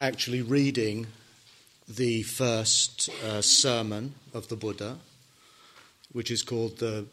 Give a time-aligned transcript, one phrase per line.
[0.00, 1.06] actually reading
[1.88, 4.98] the first uh, sermon of the Buddha,
[6.12, 7.06] which is called the,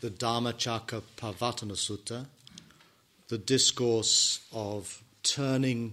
[0.00, 2.26] the Dhammacakkappavattana Sutta,
[3.28, 5.92] the discourse of turning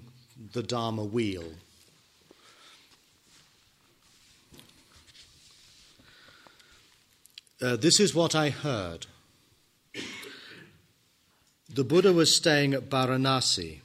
[0.53, 1.45] the Dharma wheel.
[7.61, 9.05] Uh, this is what I heard.
[11.69, 13.81] The Buddha was staying at Varanasi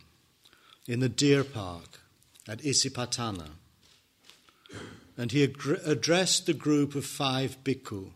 [0.88, 2.00] in the deer park
[2.48, 3.50] at Isipatana,
[5.16, 8.10] and he ad- addressed the group of five bhikkhu.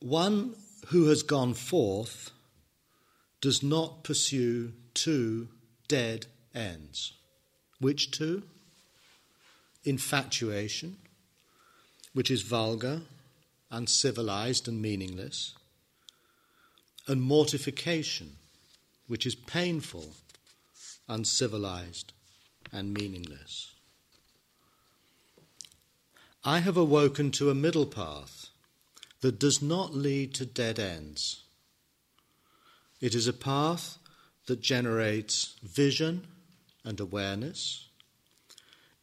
[0.00, 0.54] One
[0.88, 2.30] who has gone forth
[3.40, 5.48] does not pursue two
[5.88, 7.12] dead ends.
[7.80, 8.44] Which two?
[9.84, 10.96] Infatuation,
[12.12, 13.02] which is vulgar,
[13.70, 15.54] uncivilized, and meaningless,
[17.06, 18.36] and mortification,
[19.06, 20.14] which is painful,
[21.08, 22.12] uncivilized,
[22.72, 23.74] and meaningless.
[26.44, 28.48] I have awoken to a middle path
[29.20, 31.42] that does not lead to dead ends.
[33.00, 33.98] It is a path
[34.46, 36.26] that generates vision
[36.84, 37.88] and awareness.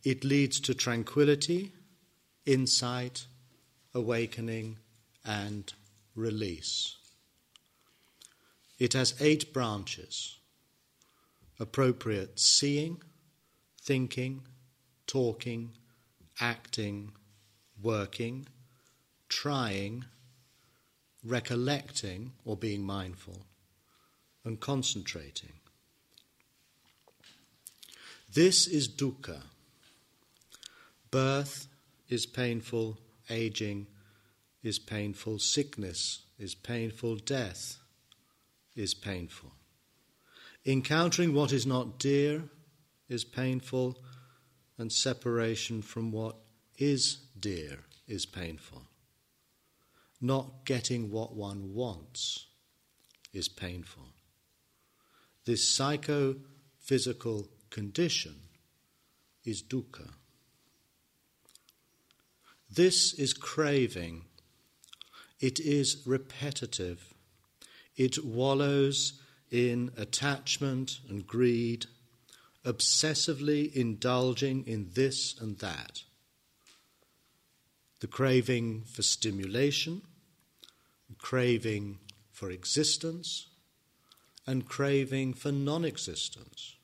[0.04, 1.74] It leads to tranquility,
[2.46, 3.26] insight,
[3.94, 4.78] awakening,
[5.26, 5.72] and
[6.16, 6.96] release.
[8.80, 10.38] It has eight branches
[11.60, 13.02] appropriate seeing,
[13.82, 14.42] thinking,
[15.08, 15.72] talking,
[16.40, 17.12] acting,
[17.82, 18.48] working,
[19.30, 20.06] trying,
[21.24, 23.46] recollecting or being mindful,
[24.44, 25.54] and concentrating.
[28.34, 29.42] This is dukkha.
[31.12, 31.68] Birth
[32.10, 32.98] is painful,
[33.30, 33.88] aging
[34.64, 37.78] is painful, sickness is painful, death
[38.76, 39.52] is painful.
[40.66, 42.44] Encountering what is not dear
[43.10, 43.98] is painful,
[44.78, 46.36] and separation from what
[46.78, 48.84] is dear is painful.
[50.22, 52.48] Not getting what one wants
[53.34, 54.08] is painful.
[55.46, 58.36] This psychophysical condition
[59.44, 60.12] is dukkha.
[62.72, 64.26] This is craving.
[65.40, 67.14] It is repetitive.
[67.96, 69.20] It wallows
[69.54, 71.86] in attachment and greed,
[72.66, 76.02] obsessively indulging in this and that.
[78.00, 80.02] The craving for stimulation,
[81.20, 82.00] craving
[82.32, 83.48] for existence,
[84.48, 86.76] and craving for non existence.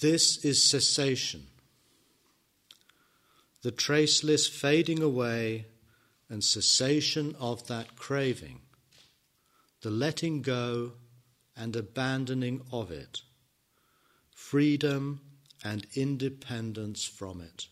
[0.00, 1.48] This is cessation,
[3.62, 5.66] the traceless fading away
[6.28, 8.60] and cessation of that craving
[9.82, 10.92] the letting go
[11.56, 13.22] and abandoning of it,
[14.30, 15.20] freedom
[15.64, 17.66] and independence from it.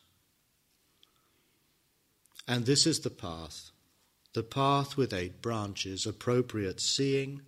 [2.47, 3.71] And this is the path,
[4.35, 7.43] the path with eight branches appropriate seeing,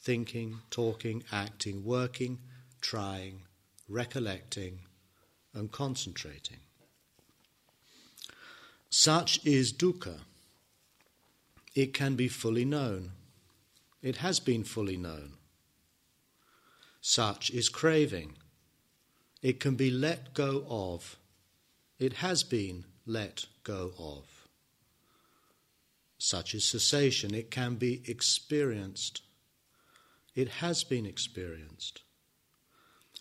[0.00, 2.38] thinking, talking, acting, working,
[2.80, 3.42] trying,
[3.88, 4.80] recollecting,
[5.54, 6.58] and concentrating.
[8.90, 10.20] Such is dukkha.
[11.74, 13.12] It can be fully known
[14.04, 15.32] it has been fully known.
[17.00, 18.36] Such is craving.
[19.40, 21.16] It can be let go of.
[21.98, 24.46] It has been let go of.
[26.18, 27.34] Such is cessation.
[27.34, 29.22] It can be experienced.
[30.34, 32.02] It has been experienced.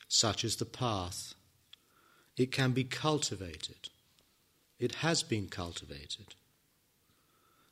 [0.10, 1.34] Such is the path.
[2.36, 3.88] It can be cultivated.
[4.80, 6.36] It has been cultivated.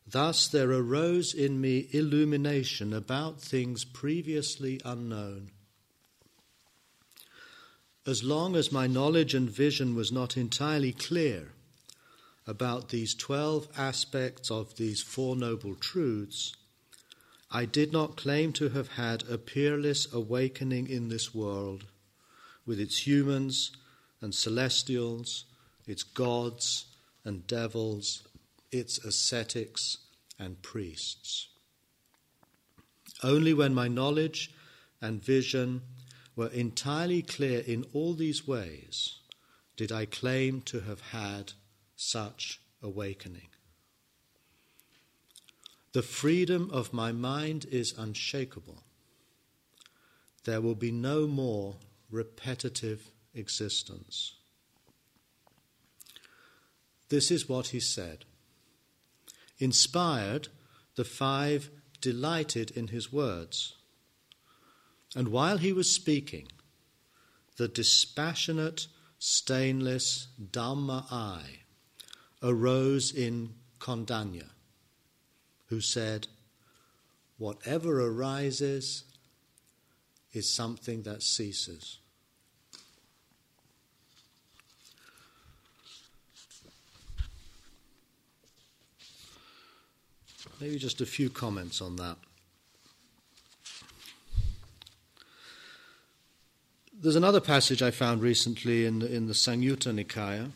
[0.08, 5.52] Thus there arose in me illumination about things previously unknown.
[8.06, 11.54] As long as my knowledge and vision was not entirely clear
[12.48, 16.56] about these twelve aspects of these Four Noble Truths,
[17.52, 21.86] I did not claim to have had a peerless awakening in this world,
[22.66, 23.72] with its humans
[24.20, 25.46] and celestials,
[25.86, 26.86] its gods
[27.24, 28.24] and devils,
[28.72, 29.98] its ascetics
[30.40, 31.50] and priests.
[33.24, 34.52] Only when my knowledge
[35.02, 35.82] and vision
[36.36, 39.20] were entirely clear in all these ways
[39.76, 41.54] did I claim to have had
[41.96, 43.50] such awakening.
[45.94, 48.84] The freedom of my mind is unshakable.
[50.46, 51.76] There will be no more
[52.10, 54.34] repetitive existence.
[57.10, 58.26] This is what he said.
[59.62, 60.48] Inspired,
[60.96, 61.70] the five
[62.02, 63.76] delighted in his words.
[65.16, 66.48] And while he was speaking,
[67.58, 68.88] the dispassionate,
[69.20, 71.60] stainless Dhamma eye
[72.42, 74.50] arose in Kondanya,
[75.68, 76.28] who said,
[77.38, 79.04] Whatever arises
[80.34, 82.01] is something that ceases.
[90.62, 92.18] Maybe just a few comments on that.
[96.94, 100.52] There's another passage I found recently in the, in the Samyutta Nikaya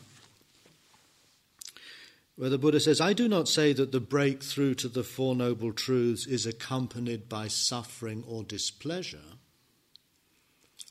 [2.36, 5.72] where the Buddha says, I do not say that the breakthrough to the Four Noble
[5.72, 9.38] Truths is accompanied by suffering or displeasure.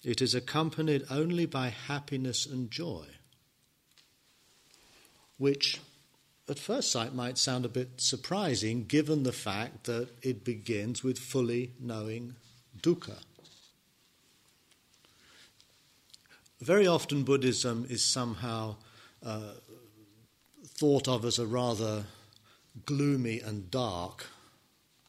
[0.04, 3.06] It is accompanied only by happiness and joy,
[5.38, 5.80] which
[6.48, 11.18] at first sight might sound a bit surprising given the fact that it begins with
[11.18, 12.36] fully knowing
[12.82, 13.18] dukkha.
[16.62, 18.76] Very often, Buddhism is somehow
[19.26, 19.54] uh,
[20.66, 22.06] thought of as a rather
[22.86, 24.28] gloomy and dark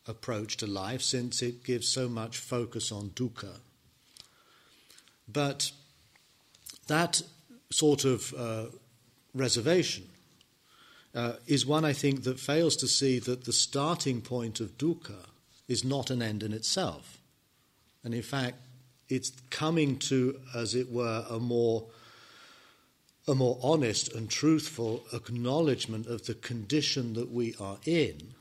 [0.06, 3.58] approach to life since it gives so much focus on dukkha.
[5.28, 5.70] But
[6.86, 7.22] that
[7.70, 8.66] sort of uh,
[9.34, 10.08] reservation
[11.16, 15.26] uh, is one I think that fails to see that the starting point of dukkha
[15.66, 17.18] is not an end in itself.
[18.04, 18.58] And in fact,
[19.08, 21.86] it's coming to, as it were, a more
[23.28, 28.34] a more honest and truthful acknowledgement of the condition that we are in.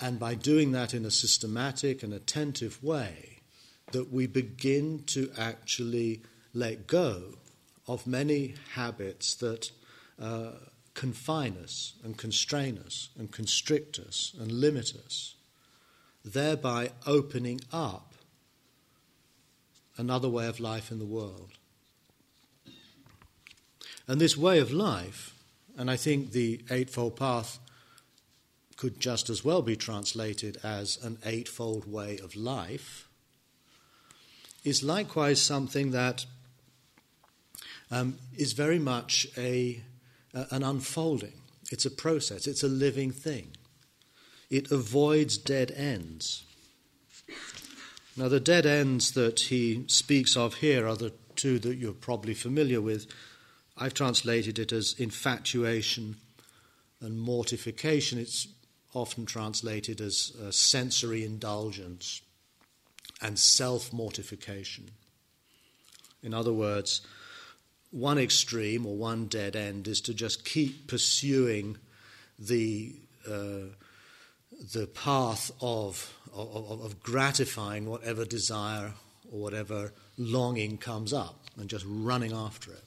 [0.00, 3.38] And by doing that in a systematic and attentive way,
[3.92, 6.22] that we begin to actually
[6.52, 7.34] let go
[7.86, 9.70] of many habits that
[10.20, 10.52] uh,
[10.94, 15.34] confine us and constrain us and constrict us and limit us,
[16.24, 18.14] thereby opening up
[19.96, 21.52] another way of life in the world.
[24.06, 25.34] And this way of life,
[25.76, 27.58] and I think the Eightfold Path
[28.76, 33.08] could just as well be translated as an eightfold way of life,
[34.64, 36.24] is likewise something that
[37.90, 39.82] um, is very much a,
[40.34, 41.34] uh, an unfolding.
[41.70, 43.56] It's a process, it's a living thing.
[44.48, 46.44] It avoids dead ends.
[48.16, 52.34] Now, the dead ends that he speaks of here are the two that you're probably
[52.34, 53.06] familiar with.
[53.78, 56.16] I've translated it as infatuation
[57.00, 58.18] and mortification.
[58.18, 58.48] It's
[58.92, 62.20] often translated as uh, sensory indulgence
[63.22, 64.90] and self mortification.
[66.22, 67.00] In other words,
[67.90, 71.76] one extreme or one dead end is to just keep pursuing
[72.38, 72.94] the,
[73.28, 73.70] uh,
[74.72, 78.92] the path of of, of gratifying whatever desire
[79.30, 82.84] or whatever longing comes up and just running after it.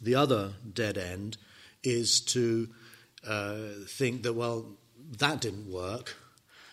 [0.00, 1.36] The other dead end
[1.82, 2.68] is to
[3.26, 3.56] uh,
[3.86, 4.66] think that, well,
[5.18, 6.16] that didn't work.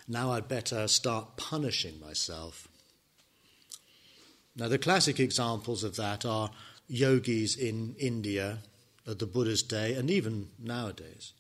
[0.08, 2.68] Now I'd better start punishing myself.
[4.58, 6.50] Now, the classic examples of that are
[6.88, 8.58] yogis in India
[9.08, 11.34] at the Buddha's day and even nowadays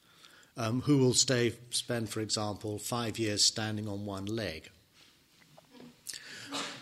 [0.56, 4.70] um, who will stay, spend, for example, five years standing on one leg.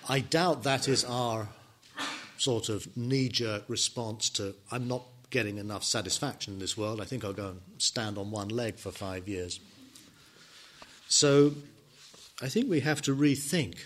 [0.09, 1.47] I doubt that is our
[2.37, 7.01] sort of knee jerk response to, I'm not getting enough satisfaction in this world.
[7.01, 9.59] I think I'll go and stand on one leg for five years.
[11.07, 11.53] So
[12.41, 13.77] I think we have to rethink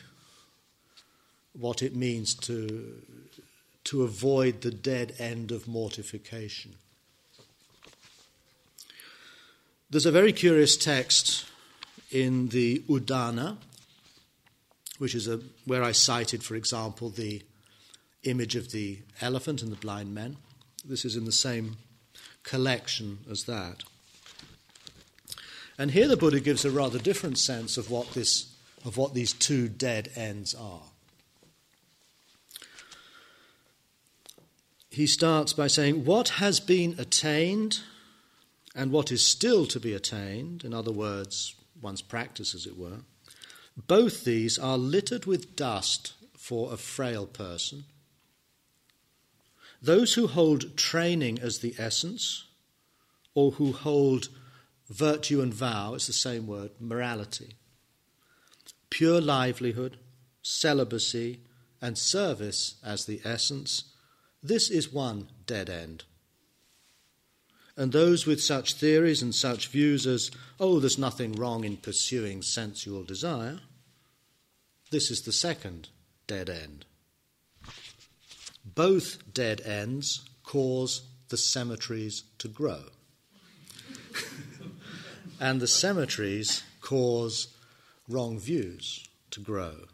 [1.53, 3.01] what it means to,
[3.85, 6.75] to avoid the dead end of mortification.
[9.89, 11.45] There's a very curious text
[12.11, 13.57] in the Udana,
[14.99, 17.41] which is a, where I cited, for example, the
[18.23, 20.37] image of the elephant and the blind men.
[20.85, 21.77] This is in the same
[22.43, 23.83] collection as that.
[25.77, 28.53] And here the Buddha gives a rather different sense of what, this,
[28.85, 30.81] of what these two dead ends are.
[34.89, 37.81] He starts by saying, What has been attained
[38.75, 42.99] and what is still to be attained, in other words, one's practice, as it were,
[43.87, 47.85] both these are littered with dust for a frail person.
[49.81, 52.45] Those who hold training as the essence,
[53.33, 54.29] or who hold
[54.89, 57.55] virtue and vow, it's the same word, morality,
[58.89, 59.97] pure livelihood,
[60.41, 61.41] celibacy,
[61.81, 63.85] and service as the essence,
[64.41, 66.03] this is one dead end
[67.79, 72.41] and those with such theories and such views as, oh, there's nothing wrong in pursuing
[72.41, 73.61] sensual desire,
[74.91, 75.87] This is the second
[76.27, 76.85] dead end.
[78.65, 82.83] Both dead ends cause the cemeteries to grow.
[85.39, 87.47] and the cemeteries cause
[88.09, 89.85] wrong views to grow.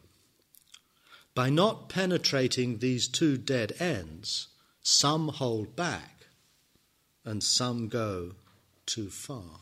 [1.35, 4.47] By not penetrating these two dead ends,
[4.81, 6.27] some hold back
[7.25, 8.31] and some go
[8.85, 9.59] too far.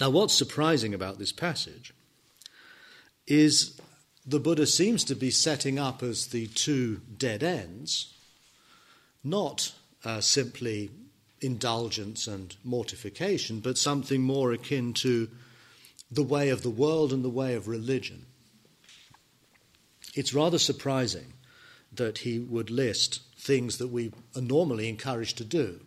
[0.00, 1.92] Now, what's surprising about this passage
[3.26, 3.80] is
[4.24, 8.14] the Buddha seems to be setting up as the two dead ends,
[9.24, 9.72] not
[10.04, 10.90] uh, simply
[11.40, 15.28] indulgence and mortification, but something more akin to
[16.10, 18.26] the way of the world and the way of religion.
[20.18, 21.32] It's rather surprising
[21.92, 25.78] that he would list things that we are normally encouraged to do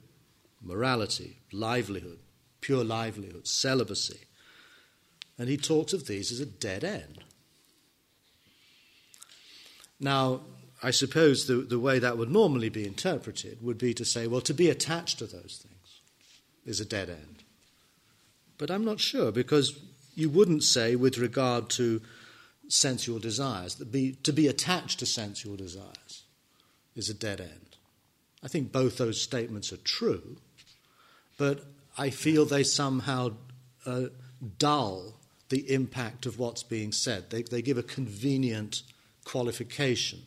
[0.62, 2.20] morality, livelihood,
[2.62, 4.22] pure livelihood, celibacy.
[5.38, 7.26] And he talks of these as a dead end.
[10.00, 10.40] Now,
[10.82, 14.40] I suppose the, the way that would normally be interpreted would be to say, well,
[14.42, 16.00] to be attached to those things
[16.66, 17.44] is a dead end.
[18.58, 19.78] But I'm not sure because
[20.16, 22.02] you wouldn't say, with regard to
[22.72, 26.24] sensual desires, that be, to be attached to sensual desires
[26.96, 27.78] is a dead end.
[28.44, 30.38] I think both those statements are true,
[31.38, 31.66] but
[31.98, 33.34] I feel they somehow
[33.86, 34.06] uh,
[34.58, 35.16] dull
[35.50, 37.30] the impact of what's being said.
[37.30, 38.84] They, they give a convenient
[39.26, 40.20] qualification.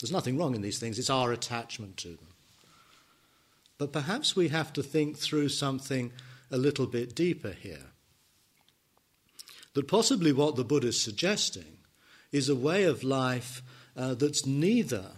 [0.00, 2.28] There's nothing wrong in these things, it's our attachment to them.
[3.78, 6.10] But perhaps we have to think through something
[6.50, 7.92] a little bit deeper here.
[9.76, 11.76] That possibly what the Buddha is suggesting
[12.32, 13.60] is a way of life
[13.94, 15.10] uh, that's neither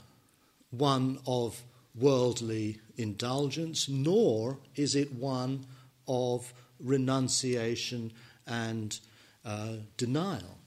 [0.71, 1.63] one of
[1.95, 5.65] worldly indulgence, nor is it one
[6.09, 8.11] of renunciation
[8.49, 8.99] and
[9.45, 10.59] uh, denial.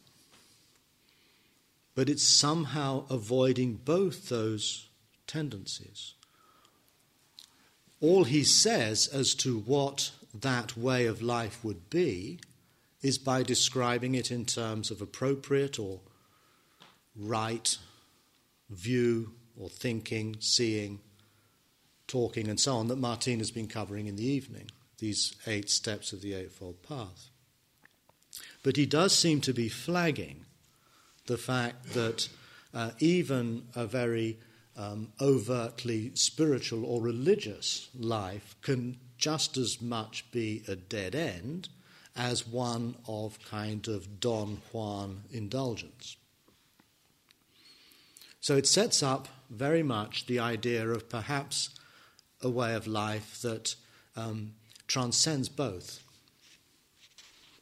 [1.93, 4.87] But it's somehow avoiding both those
[5.27, 6.13] tendencies.
[7.99, 12.39] All he says as to what that way of life would be
[13.01, 15.99] is by describing it in terms of appropriate or
[17.15, 17.77] right
[18.69, 20.99] view or thinking, seeing,
[22.07, 26.13] talking, and so on that Martine has been covering in the evening, these eight steps
[26.13, 27.29] of the Eightfold Path.
[28.63, 30.45] But he does seem to be flagging
[31.25, 32.29] the fact that
[32.73, 34.39] uh, even a very
[34.77, 41.69] um, overtly spiritual or religious life can just as much be a dead end
[42.15, 46.17] as one of kind of Don Juan indulgence.
[48.41, 51.69] So it sets up very much the idea of perhaps
[52.41, 53.75] a way of life that
[54.15, 54.53] um,
[54.87, 56.01] transcends both.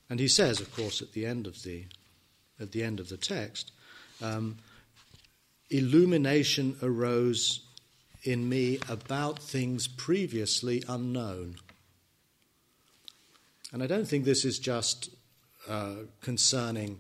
[0.10, 1.86] And he says, of course, at the end of the,
[2.60, 3.72] at the, end of the text,
[4.22, 4.58] um,
[5.70, 7.62] illumination arose
[8.24, 11.56] in me about things previously unknown.
[13.72, 15.10] And I don't think this is just
[15.68, 17.00] uh, concerning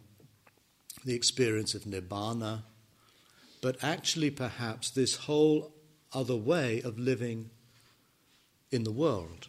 [1.06, 2.64] the experience of nibbana,
[3.62, 5.74] but actually perhaps this whole
[6.14, 7.50] other way of living
[8.72, 9.48] in the world.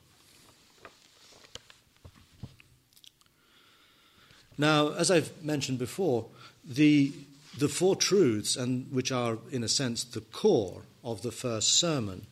[4.56, 6.26] Now, as I've mentioned before,
[6.64, 7.12] the,
[7.58, 12.26] the four truths, and which are, in a sense, the core of the first sermon,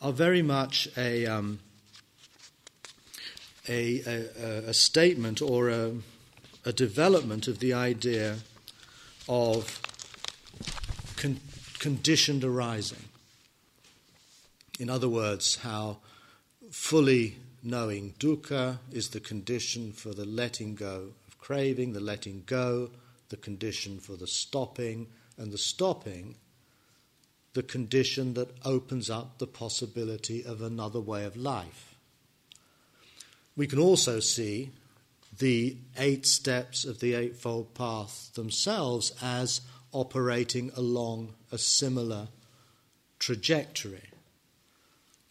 [0.00, 1.58] are very much a, um,
[3.68, 5.92] a, a, a, statement or a,
[6.64, 8.36] a development of the idea
[9.28, 9.80] of
[11.16, 11.40] con-
[11.78, 13.04] conditioned arising.
[14.78, 15.98] In other words, how
[16.70, 22.90] fully knowing dukkha is the condition for the letting go of craving, the letting go,
[23.30, 25.06] the condition for the stopping,
[25.38, 26.36] and the stopping,
[27.54, 31.93] the condition that opens up the possibility of another way of life.
[33.56, 34.70] We can also see
[35.38, 39.60] the eight steps of the Eightfold Path themselves as
[39.92, 42.28] operating along a similar
[43.18, 44.10] trajectory.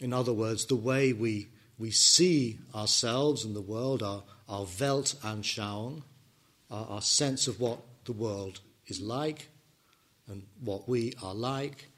[0.00, 6.02] In other words, the way we, we see ourselves and the world, our, our Weltanschauung,
[6.70, 9.48] our, our sense of what the world is like
[10.26, 11.90] and what we are like,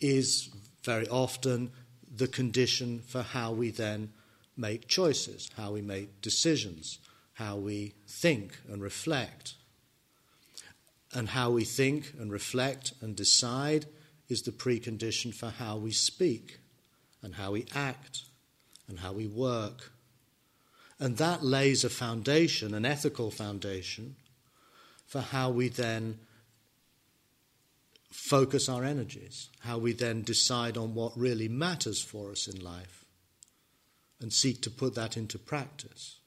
[0.00, 0.50] is
[0.84, 1.70] very often
[2.16, 4.12] the condition for how we then
[4.58, 6.98] make choices, how we make decisions,
[7.34, 9.54] how we think and reflect.
[11.14, 13.86] And how we think and reflect and decide
[14.28, 16.58] is the precondition for how we speak
[17.22, 18.24] and how we act
[18.88, 19.92] and how we work.
[20.98, 24.16] And that lays a foundation, an ethical foundation,
[25.06, 26.18] for how we then
[28.10, 32.97] focus our energies, how we then decide on what really matters for us in life
[34.20, 36.18] and seek to put that into practice.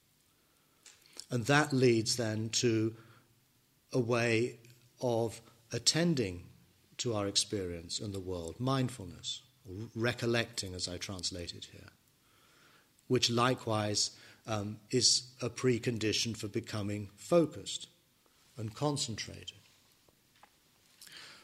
[1.29, 2.93] And that leads then to
[3.93, 4.57] a way
[5.01, 6.43] of attending
[6.97, 9.41] to our experience and the world, mindfulness,
[9.95, 11.89] recollecting, as I translate it here,
[13.07, 14.11] which likewise
[14.47, 17.87] um, is a precondition for becoming focused
[18.57, 19.57] and concentrated.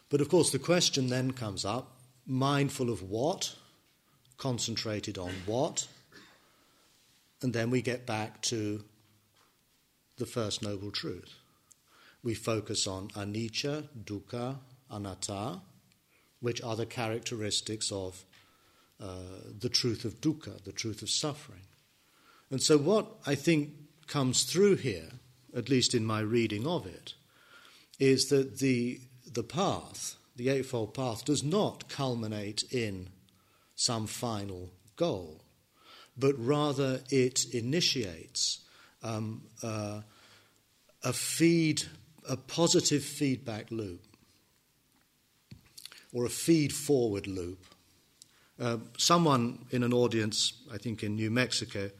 [0.09, 1.91] But of course, the question then comes up
[2.25, 3.55] mindful of what?
[4.37, 5.87] Concentrated on what?
[7.41, 8.83] And then we get back to
[10.17, 11.35] the first noble truth.
[12.23, 14.57] We focus on anicca, dukkha,
[14.89, 15.61] anatta,
[16.39, 18.25] which are the characteristics of
[18.99, 21.61] uh, the truth of dukkha, the truth of suffering.
[22.49, 23.73] And so, what I think
[24.07, 25.09] comes through here,
[25.55, 27.13] at least in my reading of it,
[27.99, 29.01] is that the,
[29.31, 33.09] the path, the Eightfold Path, does not culminate in
[33.75, 35.43] some final goal,
[36.17, 38.59] but rather it initiates
[39.03, 40.01] um, uh,
[41.03, 41.83] a feed,
[42.27, 44.01] a positive feedback loop,
[46.13, 47.63] or a feed forward loop.
[48.59, 51.91] Uh, someone in an audience, I think in New Mexico,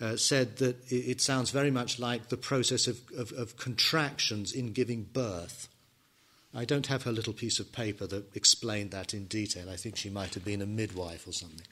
[0.00, 4.72] uh, said that it, sounds very much like the process of, of, of, contractions in
[4.72, 5.68] giving birth.
[6.54, 9.70] I don't have her little piece of paper that explained that in detail.
[9.70, 11.66] I think she might have been a midwife or something.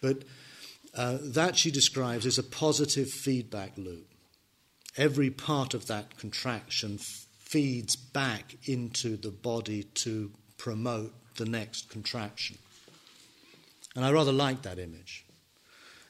[0.00, 0.24] But
[0.94, 4.06] uh, that she describes as a positive feedback loop.
[4.96, 11.90] Every part of that contraction f- feeds back into the body to promote the next
[11.90, 12.58] contraction.
[13.94, 15.24] And I rather like that image.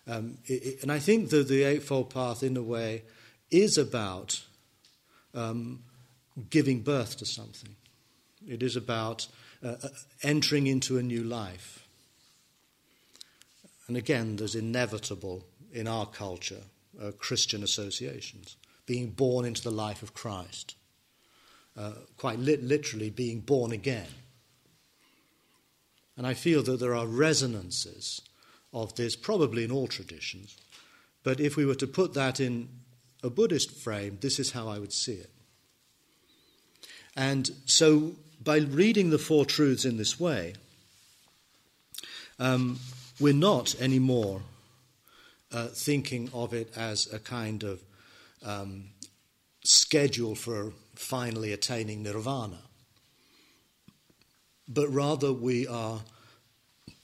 [0.06, 3.02] Um, it, and I think that the Eightfold Path, in a way,
[3.50, 4.42] is about
[5.34, 5.80] um,
[6.48, 7.76] giving birth to something.
[8.46, 9.28] It is about
[9.62, 9.88] uh, uh,
[10.22, 11.79] entering into a new life.
[13.90, 16.62] And again, there's inevitable in our culture
[17.02, 18.56] uh, Christian associations.
[18.86, 20.76] Being born into the life of Christ.
[21.76, 24.06] Uh, quite literally, being born again.
[26.16, 28.20] And I feel that there are resonances
[28.72, 30.56] of this, probably in all traditions.
[31.24, 32.68] But if we were to put that in
[33.24, 35.30] a Buddhist frame, this is how I would see it.
[37.16, 40.54] And so, by reading the Four Truths in this way,
[42.38, 42.78] um,
[43.20, 44.40] we're not anymore
[45.52, 47.82] uh, thinking of it as a kind of
[48.44, 48.84] um,
[49.62, 52.58] schedule for finally attaining nirvana,
[54.66, 56.00] but rather we are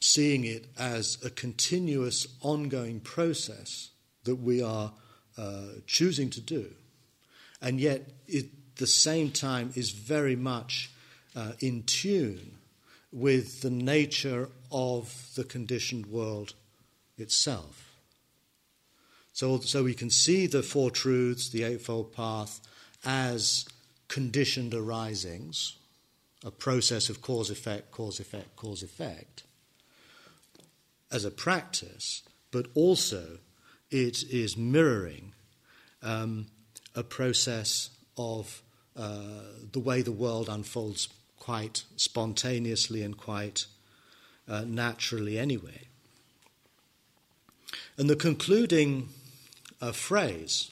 [0.00, 3.90] seeing it as a continuous, ongoing process
[4.24, 4.92] that we are
[5.37, 6.70] uh, choosing to do.
[7.61, 8.44] And yet, at
[8.76, 10.90] the same time, is very much
[11.35, 12.59] uh, in tune
[13.12, 16.55] with the nature of the conditioned world
[17.18, 17.96] itself.
[19.33, 22.61] So, so we can see the Four Truths, the Eightfold Path,
[23.05, 23.66] as
[24.09, 25.76] conditioned arisings,
[26.44, 29.42] a process of cause effect, cause effect, cause effect
[31.11, 33.38] as a practice, but also
[33.90, 35.33] it is mirroring
[36.02, 36.46] um,
[36.94, 38.62] a process of
[38.96, 43.66] uh, the way the world unfolds quite spontaneously and quite
[44.48, 45.88] uh, naturally, anyway.
[47.98, 49.09] And the concluding
[49.80, 50.70] uh, phrase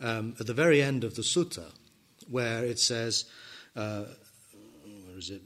[0.00, 1.72] um, at the very end of the sutta,
[2.28, 3.24] where it says,
[3.76, 4.04] uh,
[4.84, 5.42] where is it?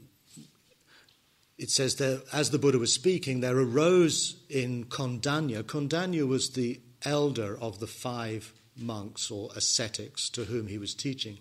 [1.59, 5.61] it says that as the Buddha was speaking, there arose in Kondanya.
[5.61, 11.39] Kondanya was the elder of the five monks or ascetics to whom he was teaching.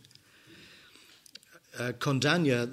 [1.78, 2.68] Uh, Kondanya,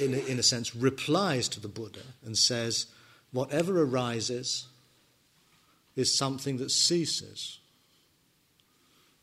[0.00, 2.86] in in a sense, replies to the Buddha and says,
[3.30, 4.66] Whatever arises
[5.94, 7.58] is something that ceases.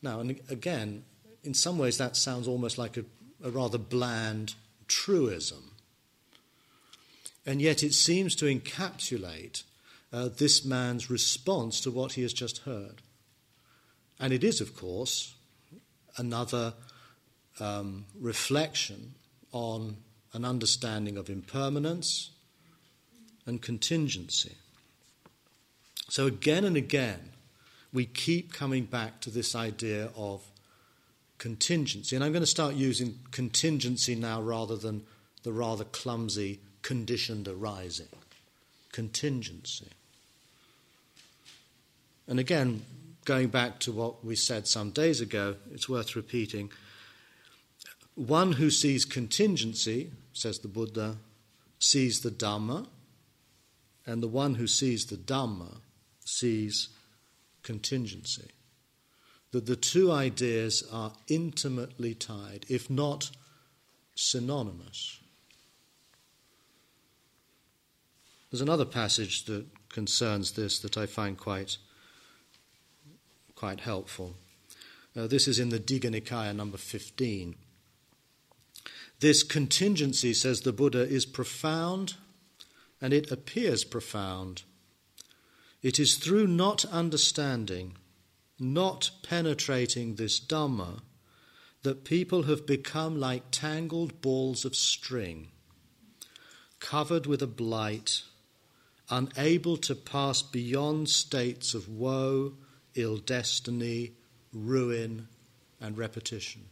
[0.01, 1.03] Now, and again,
[1.43, 3.05] in some ways, that sounds almost like a,
[3.43, 4.55] a rather bland
[4.87, 5.71] truism.
[7.45, 9.63] And yet it seems to encapsulate
[10.11, 13.01] uh, this man's response to what he has just heard.
[14.19, 15.33] And it is, of course,
[16.17, 16.73] another
[17.59, 19.15] um, reflection
[19.53, 19.95] on
[20.33, 22.31] an understanding of impermanence
[23.45, 24.55] and contingency.
[26.09, 27.29] So, again and again,
[27.93, 30.41] we keep coming back to this idea of
[31.37, 32.15] contingency.
[32.15, 35.03] And I'm going to start using contingency now rather than
[35.43, 38.07] the rather clumsy conditioned arising,
[38.91, 39.87] contingency.
[42.27, 42.83] And again,
[43.25, 46.71] going back to what we said some days ago, it's worth repeating.
[48.15, 51.17] One who sees contingency, says the Buddha,
[51.79, 52.87] sees the Dhamma,
[54.05, 55.77] and the one who sees the Dhamma
[56.25, 56.89] sees
[57.63, 58.51] contingency.
[59.51, 63.31] That the two ideas are intimately tied, if not
[64.15, 65.19] synonymous.
[68.51, 71.77] There's another passage that concerns this that I find quite,
[73.55, 74.35] quite helpful.
[75.15, 77.55] Uh, this is in the Digha Nikaya number 15.
[79.23, 82.15] This contingency, says the Buddha, is profound
[82.99, 84.63] and it appears profound.
[85.81, 87.95] It is through not understanding,
[88.59, 91.03] not penetrating this Dhamma,
[91.83, 95.51] that people have become like tangled balls of string,
[96.81, 98.23] covered with a blight
[99.09, 102.55] unable to pass beyond states of woe,
[102.95, 104.11] ill destiny,
[104.51, 105.29] ruin,
[105.79, 106.65] and repetition.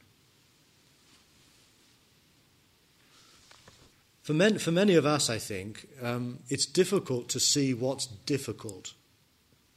[4.21, 8.93] For, men, for many of us, I think, um, it's difficult to see what's difficult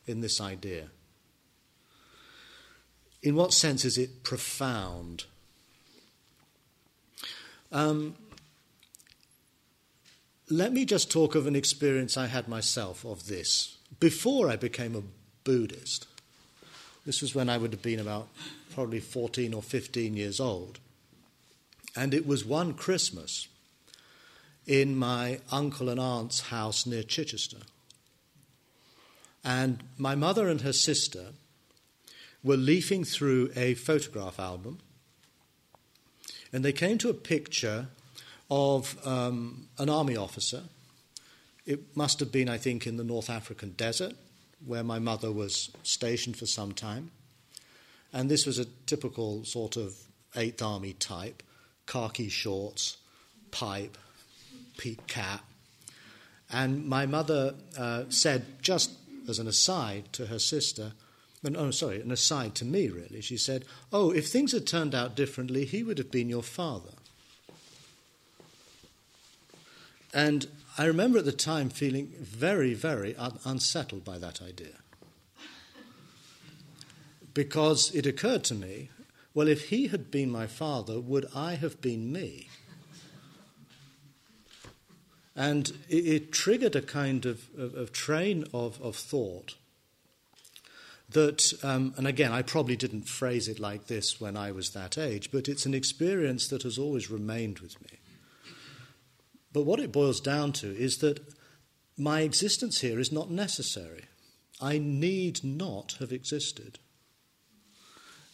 [0.06, 0.88] in this idea.
[3.22, 5.24] In what sense is it profound?
[7.72, 8.16] Um,
[10.50, 14.94] let me just talk of an experience I had myself of this before I became
[14.94, 15.02] a
[15.42, 16.06] Buddhist.
[17.06, 18.28] This was when I would have been about
[18.74, 20.80] probably 14 or 15 years old.
[21.96, 23.48] And it was one Christmas
[24.66, 27.58] in my uncle and aunt's house near Chichester.
[29.44, 31.28] And my mother and her sister
[32.42, 34.78] were leafing through a photograph album,
[36.52, 37.88] and they came to a picture
[38.50, 40.62] of um, an army officer.
[41.66, 44.14] It must have been, I think, in the North African desert,
[44.64, 47.10] where my mother was stationed for some time.
[48.12, 49.96] And this was a typical sort of
[50.36, 51.42] Eighth Army type
[51.86, 52.96] khaki shorts,
[53.50, 53.98] pipe,
[54.76, 55.44] peak cap.
[56.50, 58.92] And my mother uh, said, just
[59.28, 60.92] as an aside to her sister,
[61.44, 65.14] oh, sorry, an aside to me, really, she said, Oh, if things had turned out
[65.14, 66.90] differently, he would have been your father.
[70.12, 70.46] And
[70.78, 74.78] I remember at the time feeling very, very un- unsettled by that idea.
[77.34, 78.90] Because it occurred to me
[79.34, 82.48] well, if he had been my father, would I have been me?
[85.36, 89.56] And it, it triggered a kind of, of, of train of, of thought
[91.10, 94.98] that, um, and again, I probably didn't phrase it like this when I was that
[94.98, 97.98] age, but it's an experience that has always remained with me.
[99.52, 101.20] But what it boils down to is that
[101.96, 104.06] my existence here is not necessary.
[104.60, 106.78] I need not have existed.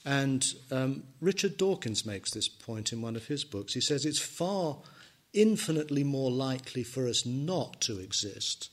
[0.04, 3.74] And um, Richard Dawkins makes this point in one of his books.
[3.74, 4.78] He says it's far
[5.32, 8.70] infinitely more likely for us not to exist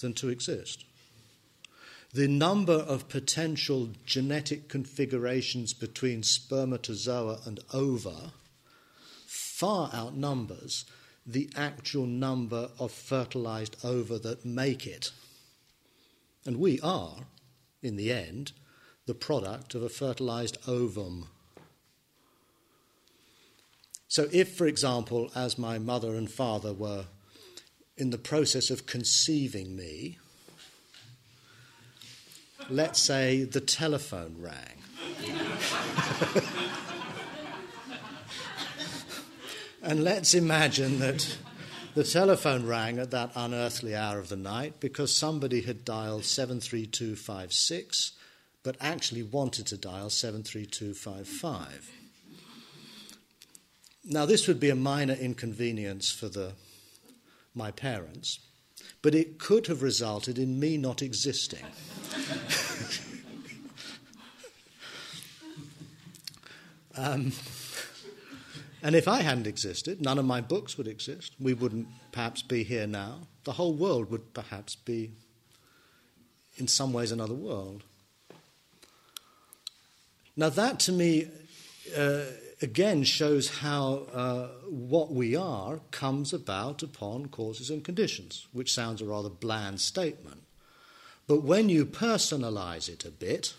[0.00, 0.84] than to exist.
[2.12, 8.32] The number of potential genetic configurations between spermatozoa and ova
[9.26, 10.84] far outnumbers
[11.26, 15.10] the actual number of fertilized ova that make it.
[16.46, 17.26] And we are,
[17.82, 18.52] in the end,
[19.06, 21.28] the product of a fertilized ovum.
[24.08, 27.04] So, if, for example, as my mother and father were
[27.96, 30.18] in the process of conceiving me,
[32.70, 34.82] let's say the telephone rang.
[39.88, 41.38] And let's imagine that
[41.94, 48.12] the telephone rang at that unearthly hour of the night because somebody had dialed 73256
[48.62, 51.97] but actually wanted to dial 73255.
[54.04, 56.52] Now, this would be a minor inconvenience for the,
[57.54, 58.40] my parents,
[59.02, 61.64] but it could have resulted in me not existing.
[66.96, 67.32] um,
[68.82, 71.34] and if I hadn't existed, none of my books would exist.
[71.40, 73.26] We wouldn't perhaps be here now.
[73.44, 75.10] The whole world would perhaps be,
[76.56, 77.82] in some ways, another world.
[80.36, 81.28] Now, that to me,
[81.96, 82.22] uh,
[82.60, 89.00] again, shows how uh, what we are comes about upon causes and conditions, which sounds
[89.00, 90.42] a rather bland statement.
[91.26, 93.54] But when you personalize it a bit,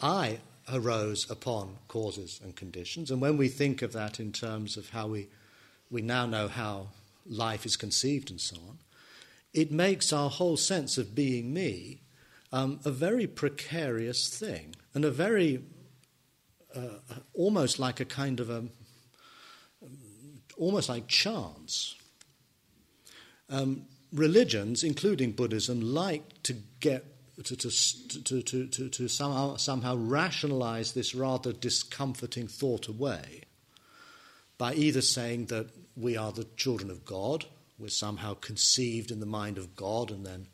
[0.00, 0.40] I
[0.72, 3.10] arose upon causes and conditions.
[3.10, 5.28] And when we think of that in terms of how we,
[5.90, 6.88] we now know how
[7.26, 8.78] life is conceived and so on,
[9.52, 12.00] it makes our whole sense of being me
[12.52, 15.62] um, a very precarious thing and a very,
[16.74, 18.64] uh, almost like a kind of a,
[20.56, 21.96] almost like chance.
[23.50, 27.04] Um, religions, including Buddhism, like to get
[27.42, 33.42] to, to, to, to, to, somehow, somehow rationalize this rather discomforting thought away
[34.56, 37.44] by either saying that we are the children of God,
[37.76, 40.46] we're somehow conceived in the mind of God, and then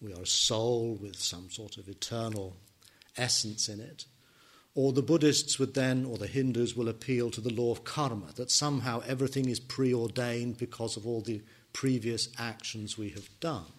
[0.00, 2.56] we are a soul with some sort of eternal
[3.18, 4.06] essence in it.
[4.74, 8.32] Or the Buddhists would then, or the Hindus will appeal to the law of karma,
[8.34, 13.72] that somehow everything is preordained because of all the previous actions we have done.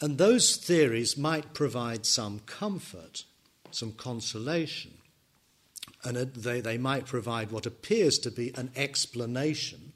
[0.00, 3.24] And those theories might provide some comfort,
[3.70, 4.94] some consolation,
[6.04, 9.92] and they, they might provide what appears to be an explanation,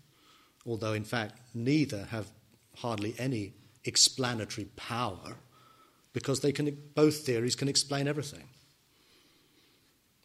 [0.64, 2.30] although in fact neither have
[2.76, 3.52] hardly any
[3.84, 5.36] explanatory power,
[6.12, 8.44] because they can, both theories can explain everything.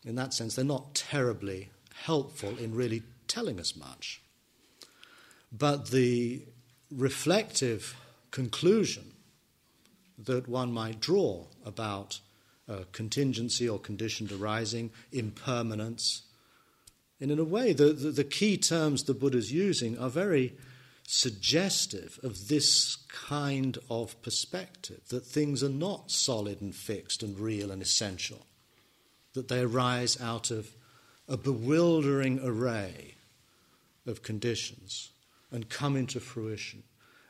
[0.06, 4.22] In that sense, they're not terribly helpful in really telling us much.
[5.52, 6.44] But the
[6.90, 7.96] reflective
[8.32, 9.14] conclusion
[10.18, 12.20] that one might draw about
[12.92, 16.24] contingency or conditioned arising, impermanence.
[17.20, 20.56] And in a way, the, the, the key terms the Buddha is using are very
[21.06, 27.72] suggestive of this kind of perspective that things are not solid and fixed and real
[27.72, 28.46] and essential,
[29.34, 30.70] that they arise out of
[31.28, 33.16] a bewildering array
[34.06, 35.12] of conditions
[35.52, 36.84] and come into fruition.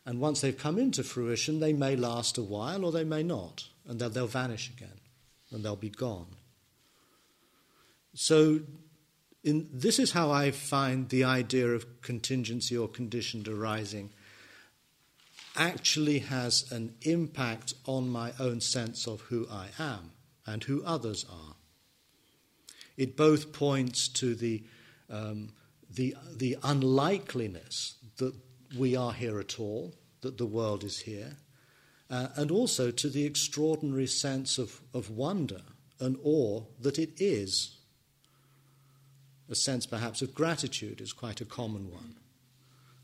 [0.06, 3.68] And once they've come into fruition, they may last a while or they may not,
[3.88, 5.00] and they'll, they'll vanish again
[5.52, 6.28] and they'll be gone.
[8.14, 8.62] So,
[9.44, 14.12] in, this is how I find the idea of contingency or conditioned arising
[15.56, 20.12] actually has an impact on my own sense of who I am
[20.46, 21.56] and who others are.
[23.02, 24.62] It both points to the,
[25.10, 25.54] um,
[25.90, 28.36] the, the unlikeliness that
[28.78, 31.38] we are here at all, that the world is here,
[32.12, 35.62] uh, and also to the extraordinary sense of, of wonder
[36.00, 37.76] and awe that it is.
[39.50, 42.16] A sense perhaps of gratitude is quite a common one,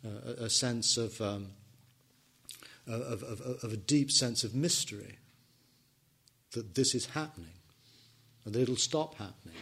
[0.06, 1.48] uh, a, a, sense of, um,
[2.86, 5.18] of, of, of a deep sense of mystery
[6.52, 7.58] that this is happening
[8.46, 9.56] and that it'll stop happening.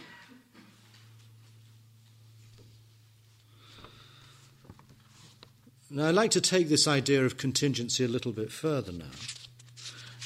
[5.88, 9.04] Now, I'd like to take this idea of contingency a little bit further now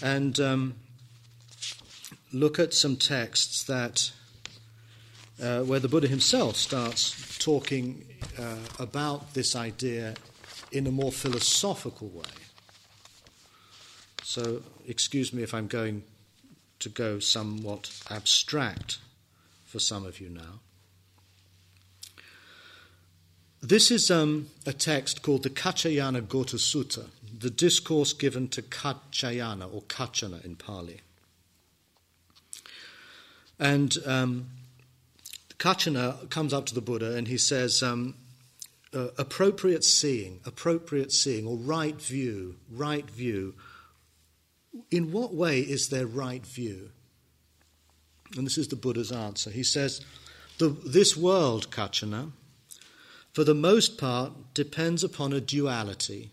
[0.03, 0.75] and um,
[2.33, 4.11] look at some texts that
[5.43, 8.07] uh, where the Buddha himself starts talking
[8.39, 10.15] uh, about this idea
[10.73, 12.25] in a more philosophical way.
[14.23, 16.05] So, excuse me if I'm going
[16.79, 18.99] to go somewhat abstract
[19.65, 20.61] for some of you now.
[23.63, 29.73] This is um, a text called the Kaccayana Gotta Sutta, the discourse given to Kaccayana
[29.73, 31.03] or Kaccana in Pali.
[33.59, 34.47] And um,
[35.59, 38.15] Kaccana comes up to the Buddha and he says, um,
[38.95, 43.55] uh, appropriate seeing, appropriate seeing, or right view, right view.
[44.91, 46.91] In what way is there right view?
[48.37, 49.51] And this is the Buddha's answer.
[49.51, 50.01] He says,
[50.59, 52.33] This world, Kaccana,
[53.33, 56.31] for the most part, depends upon a duality,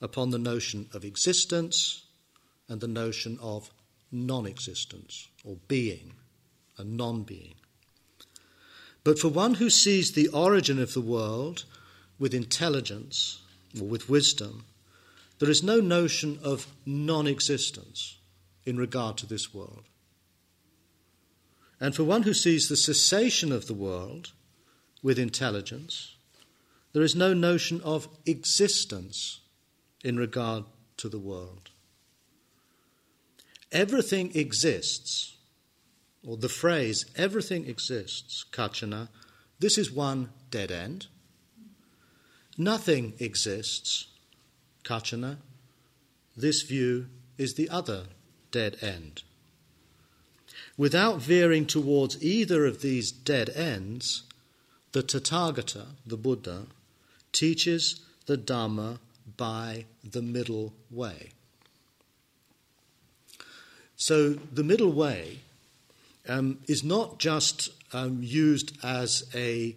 [0.00, 2.04] upon the notion of existence
[2.68, 3.70] and the notion of
[4.12, 6.12] non existence or being
[6.76, 7.54] and non being.
[9.04, 11.64] But for one who sees the origin of the world
[12.18, 13.40] with intelligence
[13.80, 14.64] or with wisdom,
[15.38, 18.18] there is no notion of non existence
[18.66, 19.84] in regard to this world.
[21.80, 24.32] And for one who sees the cessation of the world
[25.02, 26.16] with intelligence,
[26.92, 29.40] there is no notion of existence
[30.02, 30.64] in regard
[30.96, 31.70] to the world.
[33.70, 35.36] Everything exists,
[36.26, 39.08] or the phrase everything exists, Kaccana,
[39.58, 41.06] this is one dead end.
[42.56, 44.06] Nothing exists,
[44.84, 45.36] Kaccana,
[46.36, 47.06] this view
[47.36, 48.04] is the other
[48.50, 49.22] dead end.
[50.76, 54.22] Without veering towards either of these dead ends,
[54.92, 56.66] the Tathagata, the Buddha,
[57.32, 58.98] teaches the Dhamma
[59.36, 61.30] by the middle way.
[63.96, 65.40] So the middle way
[66.28, 69.76] um, is not just um, used as a,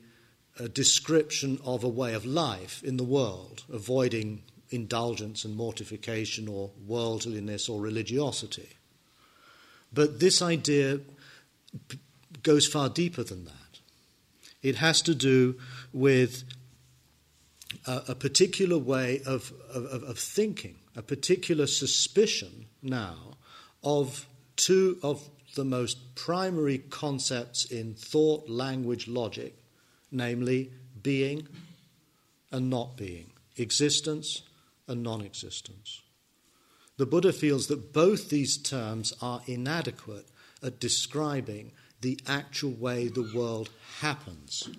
[0.60, 6.72] a description of a way of life in the world, avoiding indulgence and mortification or
[6.88, 8.70] worldliness or religiosity.
[9.94, 11.00] But this idea
[12.44, 13.61] goes far deeper than that.
[14.62, 15.58] It has to do
[15.92, 16.44] with
[17.86, 23.38] a, a particular way of, of, of thinking, a particular suspicion now
[23.84, 29.56] of two of the most primary concepts in thought, language, logic,
[30.12, 30.72] namely
[31.02, 31.48] being
[32.52, 34.44] and not being, existence
[34.88, 36.02] and non existence.
[36.98, 40.28] The Buddha feels that both these terms are inadequate
[40.62, 41.72] at describing
[42.02, 44.70] the actual way the world happens.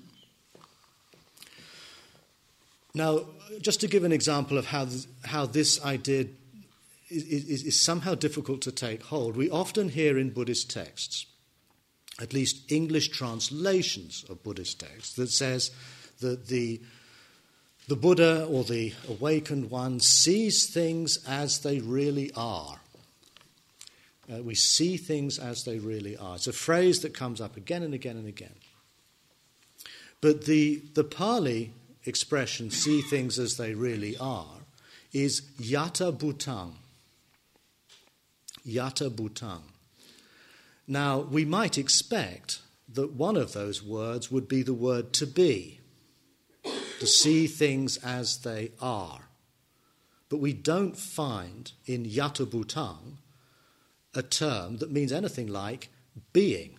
[2.94, 3.24] Now,
[3.60, 4.86] just to give an example of how,
[5.24, 6.26] how this idea
[7.08, 11.26] is, is, is somehow difficult to take hold, we often hear in Buddhist texts,
[12.20, 15.70] at least English translations of Buddhist texts, that says
[16.20, 16.82] that the,
[17.88, 22.81] the Buddha or the awakened one sees things as they really are.
[24.32, 26.36] Uh, we see things as they really are.
[26.36, 28.54] It's a phrase that comes up again and again and again.
[30.20, 31.72] But the, the Pali
[32.04, 34.60] expression, see things as they really are,
[35.12, 36.74] is yata bhutang.
[38.66, 39.62] Yata bhutang.
[40.86, 42.60] Now, we might expect
[42.92, 45.80] that one of those words would be the word to be,
[47.00, 49.22] to see things as they are.
[50.28, 53.16] But we don't find in yata bhutang
[54.14, 55.88] a term that means anything like
[56.32, 56.78] being.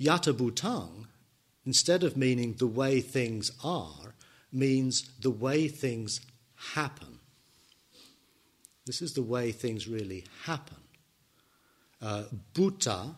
[0.00, 1.06] Yata bhutang
[1.64, 4.14] instead of meaning the way things are,
[4.52, 6.20] means the way things
[6.74, 7.18] happen.
[8.84, 10.76] This is the way things really happen.
[12.00, 13.14] Uh, bhuta,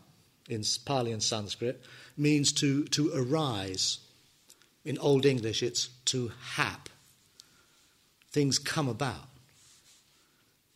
[0.47, 1.83] in Pali and Sanskrit,
[2.17, 3.99] means to, to arise.
[4.83, 6.89] In Old English, it's to hap.
[8.29, 9.27] Things come about.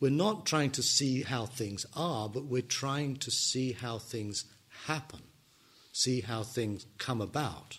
[0.00, 4.44] We're not trying to see how things are, but we're trying to see how things
[4.86, 5.20] happen
[5.92, 7.78] see how things come about,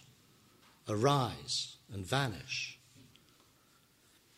[0.88, 2.80] arise, and vanish.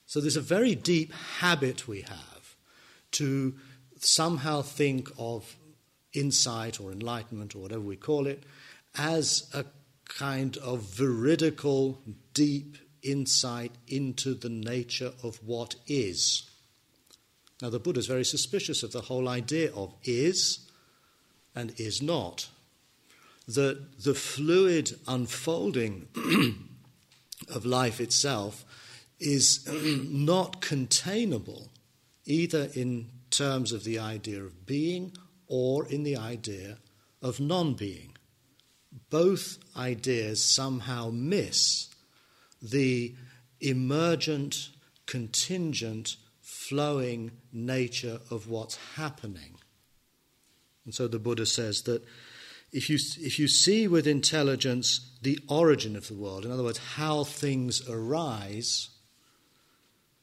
[0.06, 2.56] So there's a very deep habit we have
[3.12, 3.56] to
[4.00, 5.56] somehow think of
[6.14, 8.44] insight or enlightenment or whatever we call it
[8.96, 9.66] as a
[10.06, 12.00] kind of veridical,
[12.34, 16.50] deep insight into the nature of what is.
[17.64, 20.70] Now, the Buddha is very suspicious of the whole idea of is
[21.56, 22.50] and is not
[23.48, 26.10] that the fluid unfolding
[27.48, 28.66] of life itself
[29.18, 29.66] is
[30.10, 31.70] not containable
[32.26, 35.14] either in terms of the idea of being
[35.48, 36.80] or in the idea
[37.22, 38.18] of non being.
[39.10, 41.88] Both ideas somehow miss
[42.62, 43.16] the
[43.62, 44.68] emergent,
[45.06, 46.18] contingent,
[46.54, 49.56] flowing nature of what's happening.
[50.86, 52.04] And so the Buddha says that
[52.72, 56.78] if you, if you see with intelligence the origin of the world, in other words,
[56.96, 58.90] how things arise,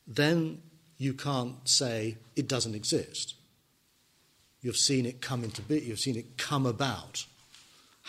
[0.06, 0.62] then
[0.98, 3.34] you can't say it doesn't exist.
[4.62, 7.24] You've seen it come into being, you've seen it come about,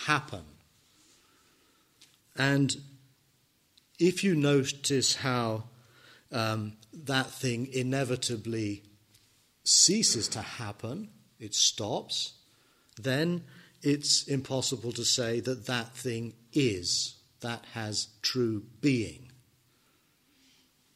[0.05, 0.43] happen.
[2.35, 2.75] And
[3.97, 5.63] if you notice how
[6.31, 8.83] um, that thing inevitably
[9.63, 12.33] ceases to happen, it stops,
[12.99, 13.43] then
[13.81, 19.31] it's impossible to say that that thing is, that has true being.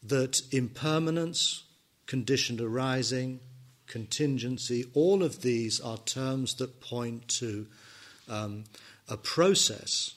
[0.03, 1.63] That impermanence,
[2.05, 3.39] conditioned arising,
[3.87, 7.67] contingency, all of these are terms that point to
[8.29, 8.65] um,
[9.07, 10.15] a process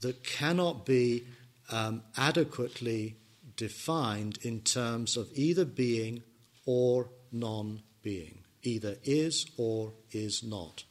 [0.00, 1.24] that cannot be
[1.70, 3.16] um, adequately
[3.60, 6.22] defined in terms of either being
[6.64, 10.84] or non being, either is or is not.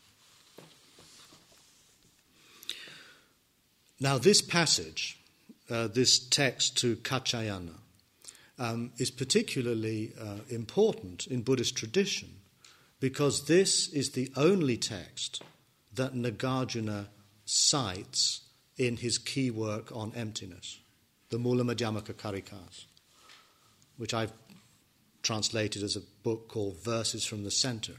[4.00, 5.18] Now, this passage,
[5.68, 7.74] uh, this text to Kaccayana,
[8.60, 12.30] um, is particularly uh, important in Buddhist tradition
[13.00, 15.42] because this is the only text
[15.96, 17.08] that Nagarjuna
[17.46, 18.42] cites
[18.78, 20.80] in his key work on emptiness,
[21.30, 22.86] the Mula Madhyamaka Karikas,
[23.98, 24.34] which I've
[25.22, 27.94] translated as a book called Verses from the Center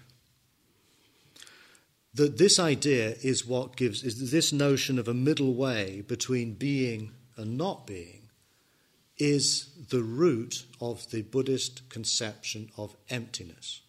[2.14, 7.12] that this idea is what gives is this notion of a middle way between being
[7.36, 8.28] and not being
[9.18, 13.82] is the root of the Buddhist conception of emptiness.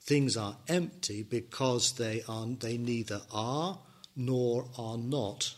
[0.00, 3.78] Things are empty because they are they neither are
[4.14, 5.54] nor are not.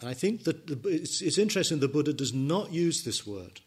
[0.00, 3.60] And I think that the, it's, it's, interesting the Buddha does not use this word,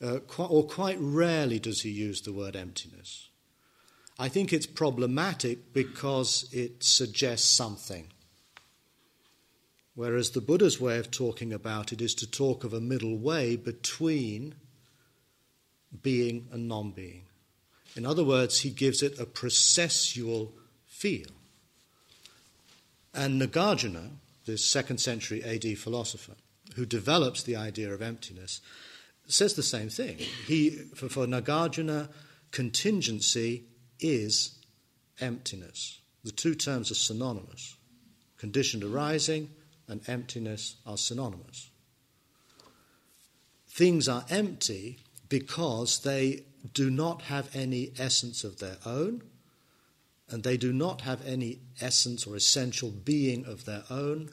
[0.00, 3.28] uh, quite, or quite rarely does he use the word emptiness.
[4.18, 8.08] I think it's problematic because it suggests something.
[9.94, 13.56] Whereas the Buddha's way of talking about it is to talk of a middle way
[13.56, 14.54] between
[16.02, 17.24] being and non being.
[17.96, 20.52] In other words, he gives it a processual
[20.86, 21.30] feel.
[23.12, 24.10] And Nagarjuna,
[24.48, 26.34] this second century AD philosopher,
[26.74, 28.60] who develops the idea of emptiness,
[29.28, 30.16] says the same thing.
[30.46, 32.08] He, for, for Nagarjuna,
[32.50, 33.64] contingency
[34.00, 34.58] is
[35.20, 36.00] emptiness.
[36.24, 37.76] The two terms are synonymous.
[38.38, 39.50] Conditioned arising
[39.86, 41.70] and emptiness are synonymous.
[43.68, 49.22] Things are empty because they do not have any essence of their own,
[50.30, 54.30] and they do not have any essence or essential being of their own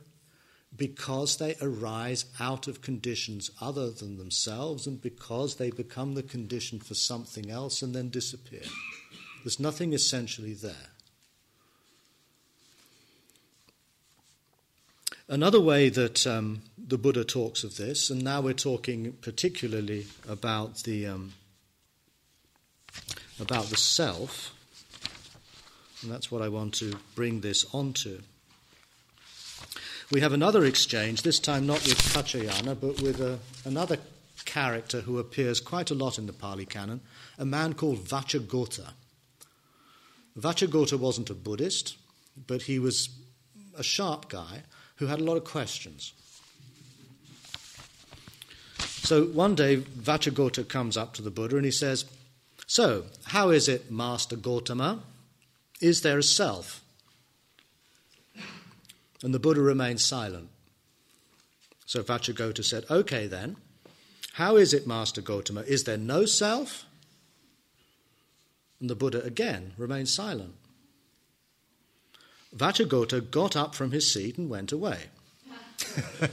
[0.76, 6.80] because they arise out of conditions other than themselves and because they become the condition
[6.80, 8.64] for something else and then disappear.
[9.44, 10.90] There's nothing essentially there.
[15.28, 20.84] Another way that um, the Buddha talks of this, and now we're talking particularly about
[20.84, 21.34] the um,
[23.40, 24.55] about the self,
[26.02, 28.22] and that's what I want to bring this onto.
[30.12, 33.98] We have another exchange, this time not with Kaccayana, but with a, another
[34.46, 37.02] character who appears quite a lot in the Pali Canon,
[37.40, 38.92] a man called Vacchagotta.
[40.38, 41.98] Vacchagotta wasn't a Buddhist,
[42.48, 43.10] but he was
[43.78, 44.64] a sharp guy
[44.98, 46.14] who had a lot of questions.
[48.80, 52.06] So one day, Vacchagotta comes up to the Buddha and he says,
[52.68, 55.00] So, how is it, Master Gautama?
[55.82, 56.82] Is there a self?
[59.24, 60.50] And the Buddha remained silent.
[61.86, 63.58] So Vacchagotta said, Okay then,
[64.34, 65.62] how is it, Master Gautama?
[65.62, 66.86] Is there no self?
[68.80, 70.56] And the Buddha again remained silent.
[72.56, 75.06] Vacchagotta got up from his seat and went away.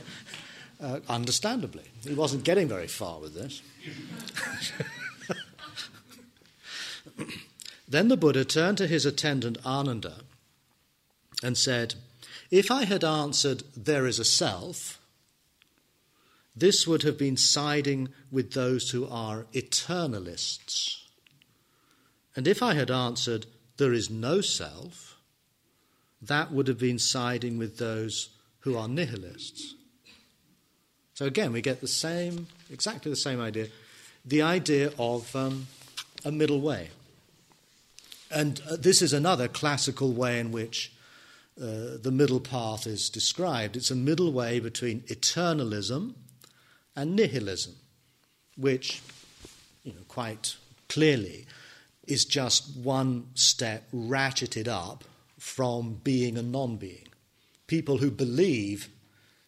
[0.81, 3.63] uh, understandably, he wasn't getting very far with this.
[7.93, 10.21] then the Buddha turned to his attendant Ananda
[11.43, 11.95] and said,
[12.51, 14.99] If I had answered, There is a self,
[16.57, 21.03] this would have been siding with those who are eternalists.
[22.35, 23.45] And if I had answered,
[23.77, 25.19] There is no self,
[26.23, 28.31] that would have been siding with those
[28.61, 29.75] who are nihilists.
[31.13, 33.69] So again, we get the same, exactly the same idea,
[34.25, 35.67] the idea of um,
[36.25, 36.89] a middle way.
[38.33, 40.93] And uh, this is another classical way in which
[41.61, 43.77] uh, the middle path is described.
[43.77, 46.15] It's a middle way between eternalism
[46.97, 47.75] and nihilism,
[48.57, 49.03] which,
[49.85, 50.57] you know, quite
[50.89, 51.47] clearly
[52.07, 55.05] is just one step ratcheted up
[55.39, 57.09] from being and non being.
[57.67, 58.89] People who believe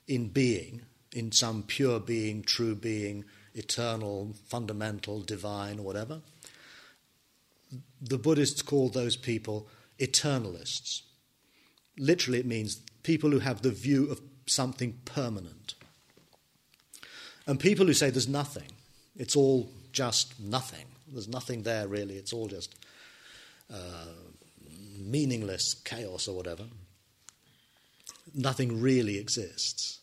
[0.06, 0.82] in being,
[1.12, 3.24] in some pure being, true being,
[3.54, 6.20] eternal, fundamental, divine, whatever.
[8.00, 9.68] The Buddhists call those people
[9.98, 11.02] eternalists.
[11.98, 15.74] Literally, it means people who have the view of something permanent.
[17.46, 18.70] And people who say there's nothing,
[19.16, 20.86] it's all just nothing.
[21.06, 22.74] There's nothing there really, it's all just
[23.72, 24.06] uh,
[24.98, 26.64] meaningless chaos or whatever,
[28.34, 30.00] nothing really exists.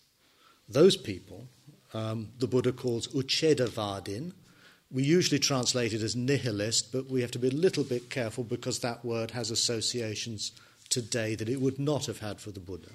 [0.70, 1.48] Those people,
[1.94, 4.34] um, the Buddha calls Ucchedavadin.
[4.94, 8.44] We usually translate it as nihilist, but we have to be a little bit careful
[8.44, 10.52] because that word has associations
[10.90, 12.92] today that it would not have had for the Buddha.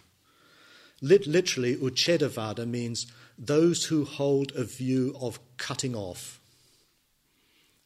[1.00, 3.06] Lit- literally, Ucchedavada means
[3.38, 6.40] those who hold a view of cutting off.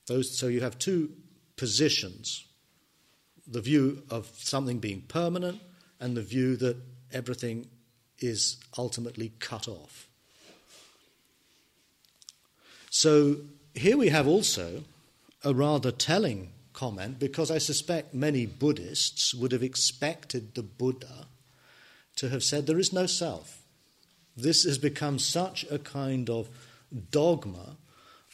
[0.06, 1.10] Those, so you have two
[1.56, 2.44] positions
[3.46, 5.60] the view of something being permanent
[5.98, 6.76] and the view that
[7.12, 7.66] everything
[8.20, 10.08] is ultimately cut off.
[12.90, 13.38] So
[13.80, 14.84] here we have also
[15.42, 21.26] a rather telling comment because I suspect many Buddhists would have expected the Buddha
[22.16, 23.62] to have said there is no self.
[24.36, 26.48] This has become such a kind of
[27.10, 27.76] dogma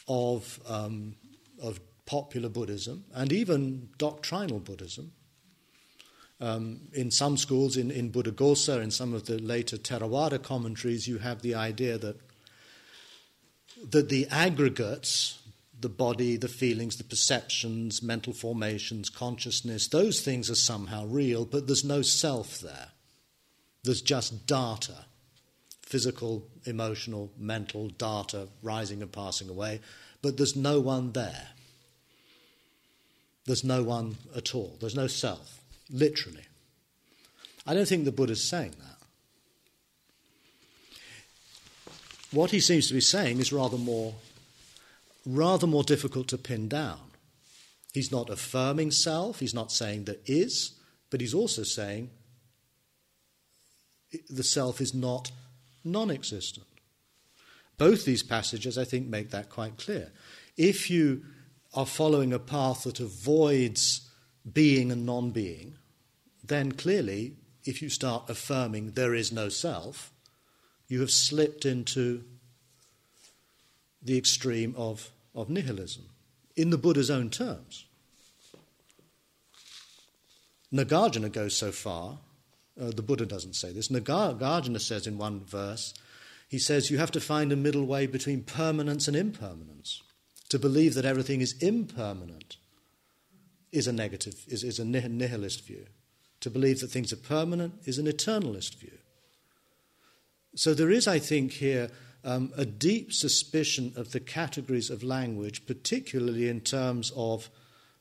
[0.07, 1.15] of, um,
[1.61, 5.13] of popular Buddhism and even doctrinal Buddhism.
[6.39, 11.17] Um, in some schools, in, in Buddhaghosa, in some of the later Theravada commentaries, you
[11.17, 12.19] have the idea that,
[13.91, 15.39] that the aggregates,
[15.79, 21.67] the body, the feelings, the perceptions, mental formations, consciousness, those things are somehow real, but
[21.67, 22.89] there's no self there.
[23.83, 25.05] There's just data
[25.87, 29.79] physical, emotional, mental data rising and passing away,
[30.21, 31.47] but there's no one there.
[33.45, 36.43] there's no one at all, there's no self, literally.
[37.65, 38.96] I don't think the Buddha's saying that.
[42.31, 44.15] What he seems to be saying is rather more,
[45.25, 46.99] rather more difficult to pin down.
[47.93, 50.73] He's not affirming self, he's not saying there is,
[51.09, 52.09] but he's also saying
[54.29, 55.31] the self is not
[55.83, 56.67] non existent.
[57.77, 60.11] Both these passages, I think, make that quite clear.
[60.57, 61.23] If you
[61.73, 64.09] are following a path that avoids
[64.51, 65.77] being and non being,
[66.43, 70.11] then clearly, if you start affirming there is no self,
[70.87, 72.23] you have slipped into
[74.01, 76.03] the extreme of, of nihilism
[76.55, 77.85] in the Buddha's own terms.
[80.73, 82.19] Nagarjuna goes so far,
[82.79, 83.87] uh, the Buddha doesn't say this.
[83.87, 85.93] Nagarjuna says in one verse,
[86.47, 90.01] he says you have to find a middle way between permanence and impermanence.
[90.49, 92.57] To believe that everything is impermanent
[93.71, 95.85] is a negative, is, is a nihilist view.
[96.41, 98.97] To believe that things are permanent is an eternalist view.
[100.57, 101.91] So there is, I think, here
[102.23, 107.51] um, a deep suspicion of the categories of language, particularly in terms of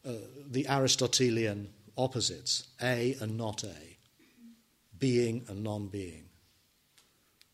[0.07, 0.13] uh,
[0.51, 3.99] the Aristotelian opposites, a and not a,
[4.99, 6.31] being and non being.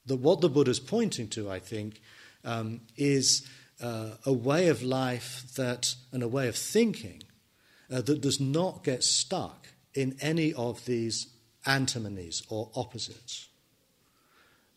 [0.07, 2.01] That what the Buddha is pointing to, I think,
[2.45, 3.45] um, is
[3.83, 7.25] uh, a way of life that, and a way of thinking
[7.91, 11.27] uh, that does not get stuck in any of these
[11.67, 13.49] antinomies or opposites.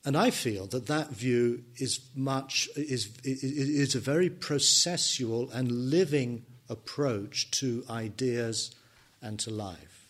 [0.05, 6.45] And I feel that that view is much is, is a very processual and living
[6.69, 8.75] approach to ideas
[9.21, 10.07] and to life.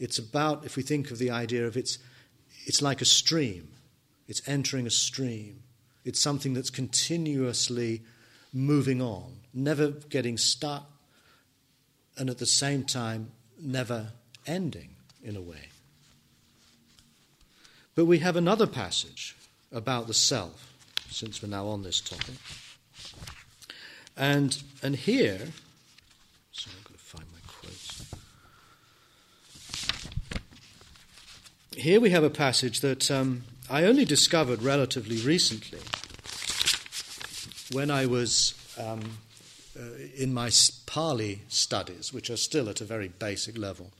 [0.00, 1.98] It's about, if we think of the idea of it's,
[2.66, 3.68] it's like a stream,
[4.26, 5.62] it's entering a stream.
[6.04, 8.02] It's something that's continuously
[8.52, 10.90] moving on, never getting stuck,
[12.16, 14.08] and at the same time, never
[14.46, 15.70] ending in a way.
[17.94, 19.36] But we have another passage
[19.70, 20.72] about the self,
[21.10, 22.34] since we're now on this topic.
[24.16, 25.38] And, and here,
[26.52, 28.14] sorry, I've got to find my quotes.
[31.76, 35.80] Here we have a passage that um, I only discovered relatively recently
[37.72, 39.18] when I was um,
[39.78, 39.82] uh,
[40.16, 40.50] in my
[40.86, 43.90] Pali studies, which are still at a very basic level.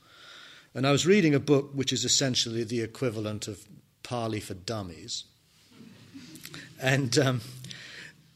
[0.75, 3.65] And I was reading a book which is essentially the equivalent of
[4.05, 5.25] Pali for dummies.
[6.81, 7.41] And um,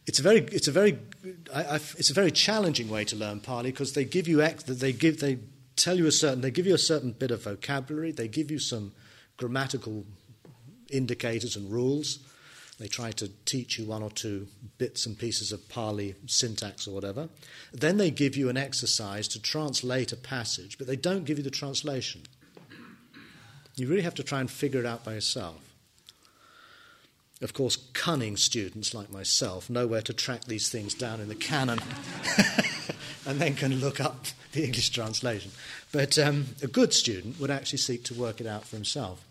[0.06, 0.98] it's a very, it's a very,
[1.54, 4.92] I, it's a very challenging way to learn Pali because they give you, ex, they
[4.92, 5.38] give, they
[5.76, 8.58] tell you a certain, they give you a certain bit of vocabulary, they give you
[8.58, 8.92] some
[9.36, 10.04] grammatical
[10.90, 12.18] indicators and rules.
[12.78, 14.46] They try to teach you one or two
[14.78, 17.28] bits and pieces of Pali syntax or whatever.
[17.72, 21.44] Then they give you an exercise to translate a passage, but they don't give you
[21.44, 22.22] the translation.
[23.78, 25.60] You really have to try and figure it out by yourself.
[27.40, 31.36] Of course, cunning students like myself know where to track these things down in the
[31.36, 31.78] canon
[33.26, 35.52] and then can look up the English translation.
[35.92, 39.24] But um, a good student would actually seek to work it out for himself.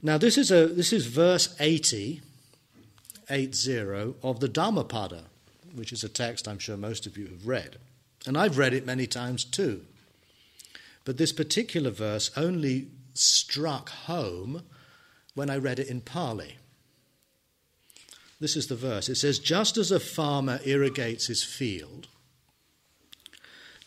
[0.00, 2.20] Now, this is, a, this is verse 80,
[3.28, 5.24] 80 of the Dhammapada,
[5.74, 7.76] which is a text I'm sure most of you have read.
[8.24, 9.84] And I've read it many times too.
[11.06, 14.64] But this particular verse only struck home
[15.34, 16.56] when I read it in Pali.
[18.40, 19.08] This is the verse.
[19.08, 22.08] It says, Just as a farmer irrigates his field,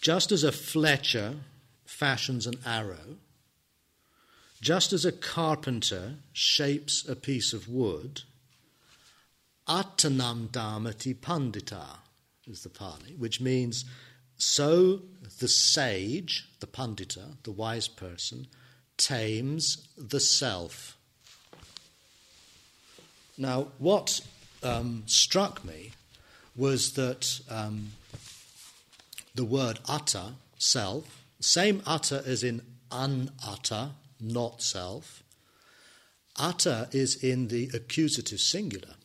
[0.01, 1.35] just as a fletcher
[1.85, 3.17] fashions an arrow,
[4.61, 8.21] just as a carpenter shapes a piece of wood,
[9.67, 11.97] Attanam dhamati pandita
[12.47, 13.83] is the Pali, which means
[14.39, 15.01] so
[15.39, 18.47] the sage, the pandita, the wise person,
[18.97, 20.97] tames the self.
[23.37, 24.21] Now, what
[24.63, 25.91] um, struck me
[26.55, 27.91] was that um,
[29.35, 32.61] the word atta, self, same atta as in
[32.91, 35.21] anatta, not self.
[36.37, 38.95] Atta is in the accusative singular.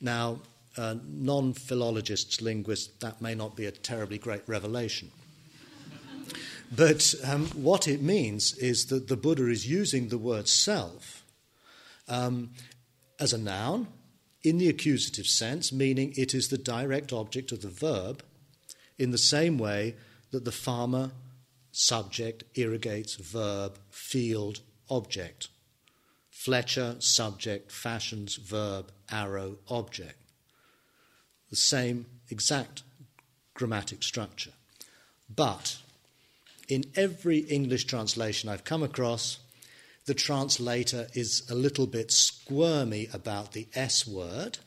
[0.00, 0.40] Now,
[0.76, 5.10] uh, non philologists, linguists, that may not be a terribly great revelation.
[6.70, 11.24] but um, what it means is that the Buddha is using the word self
[12.08, 12.50] um,
[13.18, 13.88] as a noun
[14.42, 18.22] in the accusative sense, meaning it is the direct object of the verb,
[18.98, 19.94] in the same way
[20.30, 21.10] that the farmer
[21.72, 25.48] subject, irrigates, verb, field, object.
[26.30, 30.19] Fletcher, subject, fashions, verb, arrow, object.
[31.50, 32.82] The same exact
[33.54, 34.52] grammatic structure.
[35.34, 35.78] But
[36.68, 39.38] in every English translation I've come across,
[40.06, 44.58] the translator is a little bit squirmy about the S word,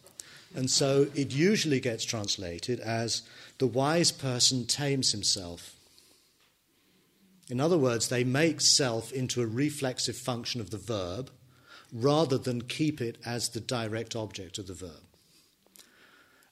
[0.55, 3.23] and so it usually gets translated as
[3.57, 5.75] the wise person tames himself.
[7.49, 11.29] In other words, they make self into a reflexive function of the verb
[11.91, 15.12] rather than keep it as the direct object of the verb.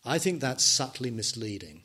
[0.06, 1.84] I think that's subtly misleading.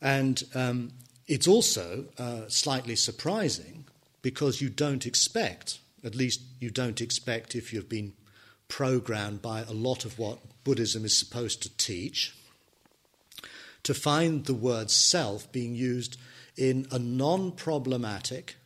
[0.00, 0.92] And um,
[1.26, 3.86] it's also uh, slightly surprising
[4.22, 8.12] because you don't expect, at least you don't expect if you've been
[8.68, 12.36] programmed by a lot of what Buddhism is supposed to teach,
[13.82, 16.18] to find the word self being used
[16.56, 18.56] in a non problematic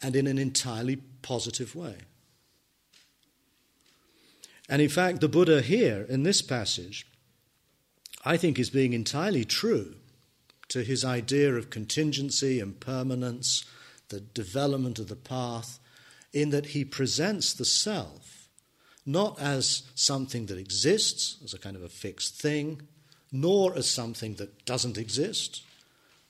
[0.00, 1.96] and in an entirely positive way.
[4.68, 7.06] And in fact, the Buddha here in this passage,
[8.24, 9.96] I think, is being entirely true
[10.68, 13.64] to his idea of contingency, impermanence,
[14.08, 15.78] the development of the path,
[16.32, 18.38] in that he presents the self
[19.08, 22.82] not as something that exists, as a kind of a fixed thing,
[23.32, 25.62] nor as something that doesn't exist,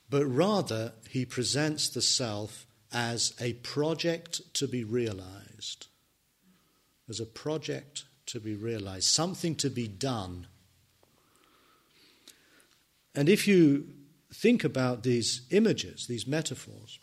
[0.09, 5.87] but rather he presents the self as a project to be realized,
[7.09, 10.47] as a project to be realized, something to be done.
[13.15, 13.87] And if you
[14.33, 16.99] think about these images, these metaphors,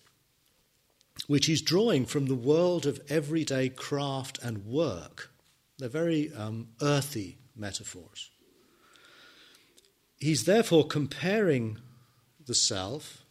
[1.27, 5.33] which he's drawing from the world of everyday craft and work,
[5.79, 8.31] they're very um, earthy metaphors.
[10.19, 11.79] He's therefore comparing
[12.47, 13.23] the self.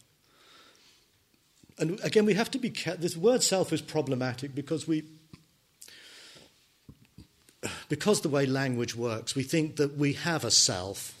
[1.78, 3.02] And again, we have to be careful.
[3.02, 5.04] This word self is problematic because we,
[7.88, 11.12] because the way language works, we think that we have a self.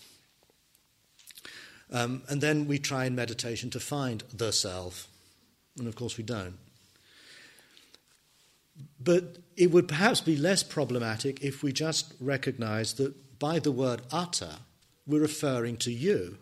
[1.90, 5.08] Um, and then we try in meditation to find the self.
[5.78, 6.58] And of course, we don't.
[9.00, 14.02] But it would perhaps be less problematic if we just recognize that by the word
[14.12, 14.58] atta,
[15.06, 16.38] we're referring to you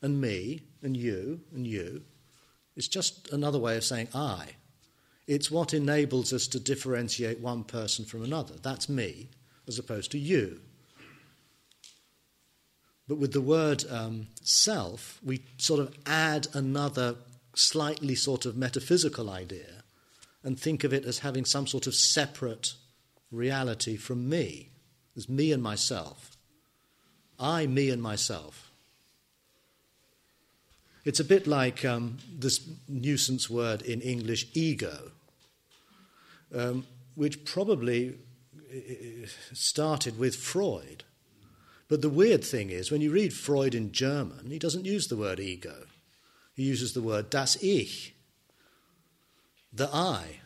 [0.00, 2.02] and me and you and you.
[2.76, 4.56] It's just another way of saying I.
[5.26, 8.54] It's what enables us to differentiate one person from another.
[8.62, 9.28] That's me,
[9.66, 10.60] as opposed to you.
[13.08, 17.16] But with the word um, self, we sort of add another
[17.54, 19.84] slightly sort of metaphysical idea
[20.42, 22.74] and think of it as having some sort of separate
[23.30, 24.70] reality from me,
[25.16, 26.36] as me and myself.
[27.38, 28.70] I, me, and myself.
[31.04, 35.12] It's a bit like um, this nuisance word in English, ego,
[36.54, 38.16] um, which probably
[39.52, 41.04] started with Freud.
[41.88, 45.16] But the weird thing is, when you read Freud in German, he doesn't use the
[45.16, 45.86] word ego.
[46.54, 48.14] He uses the word das Ich,
[49.72, 50.40] the I.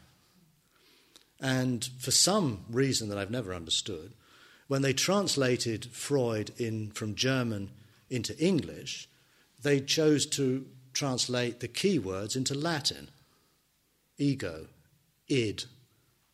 [1.41, 4.13] And for some reason that I've never understood,
[4.69, 7.71] when they translated Freud in, from German
[8.11, 9.09] into English,
[9.63, 13.09] they chose to translate the key words into Latin
[14.19, 14.67] ego,
[15.29, 15.65] id,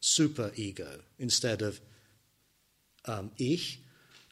[0.06, 1.80] super ego, instead of
[3.06, 3.80] um, ich,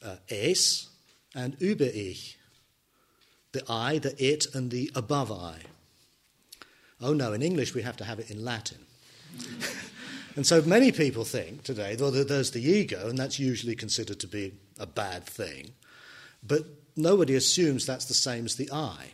[0.03, 0.87] uh, es,
[1.33, 2.37] and über ich,
[3.51, 5.59] the I, the it, and the above I.
[7.01, 8.79] Oh no, in English we have to have it in Latin.
[10.37, 14.27] and so many people think today that there's the ego, and that's usually considered to
[14.27, 15.73] be a bad thing.
[16.41, 16.63] But
[16.95, 19.11] nobody assumes that's the same as the I.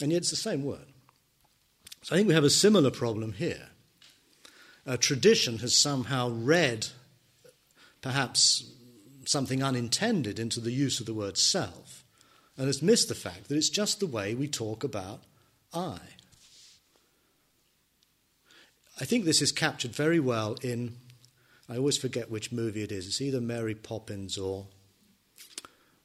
[0.00, 0.86] And yet it's the same word.
[2.02, 3.70] So I think we have a similar problem here.
[4.88, 6.86] A tradition has somehow read
[8.00, 8.72] perhaps
[9.26, 12.04] something unintended into the use of the word self
[12.56, 15.24] and has missed the fact that it's just the way we talk about
[15.74, 15.98] I.
[18.98, 20.96] I think this is captured very well in,
[21.68, 23.06] I always forget which movie it is.
[23.06, 24.68] It's either Mary Poppins or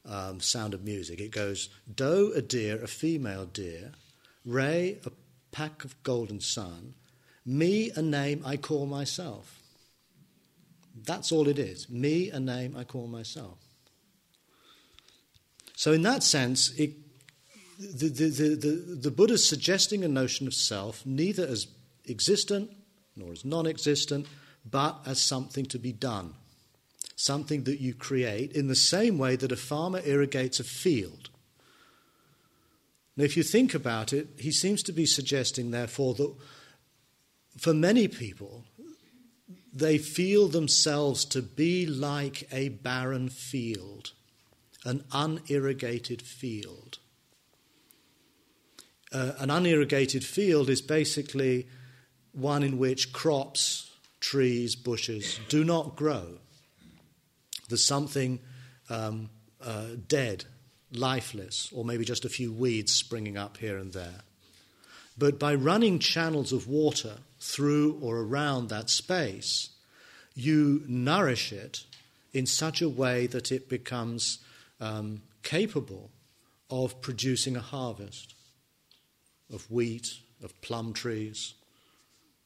[0.04, 1.20] um, Sound of Music.
[1.20, 3.92] It goes doe, a deer, a female deer,
[4.44, 5.10] ray, a
[5.52, 6.92] pack of golden sun,
[7.46, 9.60] me, a name I call myself.
[11.06, 11.88] That's all it is.
[11.90, 13.58] Me, a name I call myself.
[15.76, 16.92] So, in that sense, it,
[17.78, 21.66] the, the, the, the, the Buddha's suggesting a notion of self neither as
[22.08, 22.70] existent
[23.16, 24.26] nor as non existent,
[24.70, 26.34] but as something to be done
[27.16, 31.30] something that you create, in the same way that a farmer irrigates a field.
[33.16, 36.34] Now, if you think about it, he seems to be suggesting, therefore, that
[37.56, 38.64] for many people,
[39.72, 44.12] they feel themselves to be like a barren field,
[44.84, 46.98] an unirrigated field.
[49.12, 51.66] Uh, an unirrigated field is basically
[52.32, 53.90] one in which crops,
[54.20, 56.38] trees, bushes do not grow.
[57.68, 58.40] There's something
[58.90, 59.30] um,
[59.60, 60.44] uh, dead,
[60.92, 64.22] lifeless, or maybe just a few weeds springing up here and there.
[65.16, 69.68] But by running channels of water through or around that space,
[70.34, 71.84] you nourish it
[72.32, 74.38] in such a way that it becomes
[74.80, 76.10] um, capable
[76.70, 78.34] of producing a harvest
[79.52, 81.52] of wheat, of plum trees,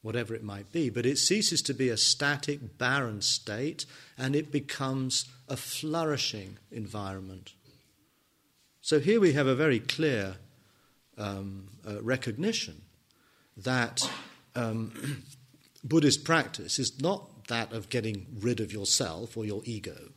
[0.01, 0.89] whatever it might be.
[0.89, 3.85] But it ceases to be a static, barren state
[4.17, 7.53] and it becomes a flourishing environment.
[8.81, 10.35] So here we have a very clear
[11.17, 12.81] um, uh, recognition
[13.55, 14.09] that
[14.55, 15.23] um,
[15.83, 20.09] Buddhist practice is not that of getting rid of yourself or your ego,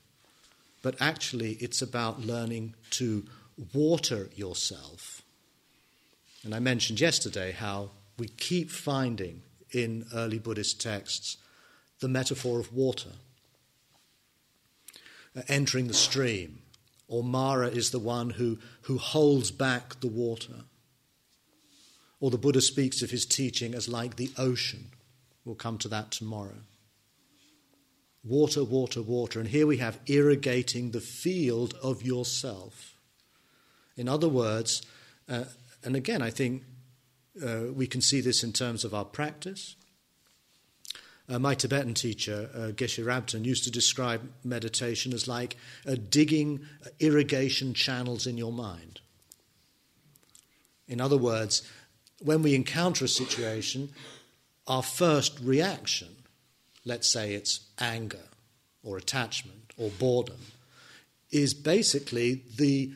[0.83, 3.25] but actually it's about learning to
[3.73, 5.23] water yourself.
[6.45, 11.37] And I mentioned yesterday how we keep finding in early Buddhist texts
[12.01, 13.11] the metaphor of water.
[15.35, 16.59] Uh, entering the stream,
[17.09, 20.65] or Mara is the one who, who holds back the water.
[22.23, 24.93] Or the Buddha speaks of his teaching as like the ocean.
[25.45, 26.61] We'll come to that tomorrow.
[28.23, 29.41] Water, water, water.
[29.41, 32.97] And here we have irrigating the field of yourself.
[33.97, 34.83] In other words,
[35.29, 35.47] uh,
[35.83, 36.63] and again, I think
[37.45, 39.75] uh, we can see this in terms of our practice.
[41.29, 45.57] Uh, my Tibetan teacher, uh, Geshe Rabten, used to describe meditation as like
[45.89, 46.61] uh, digging
[47.01, 49.01] irrigation channels in your mind.
[50.87, 51.63] In other words,
[52.25, 53.91] when we encounter a situation,
[54.67, 56.09] our first reaction,
[56.85, 58.29] let's say it's anger
[58.83, 60.39] or attachment or boredom,
[61.31, 62.93] is basically the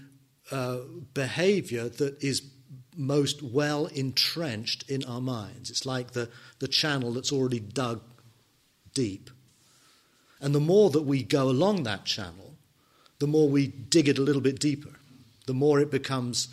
[0.50, 0.78] uh,
[1.14, 2.42] behavior that is
[2.96, 5.70] most well entrenched in our minds.
[5.70, 8.00] It's like the, the channel that's already dug
[8.94, 9.30] deep.
[10.40, 12.54] And the more that we go along that channel,
[13.18, 14.92] the more we dig it a little bit deeper,
[15.46, 16.48] the more it becomes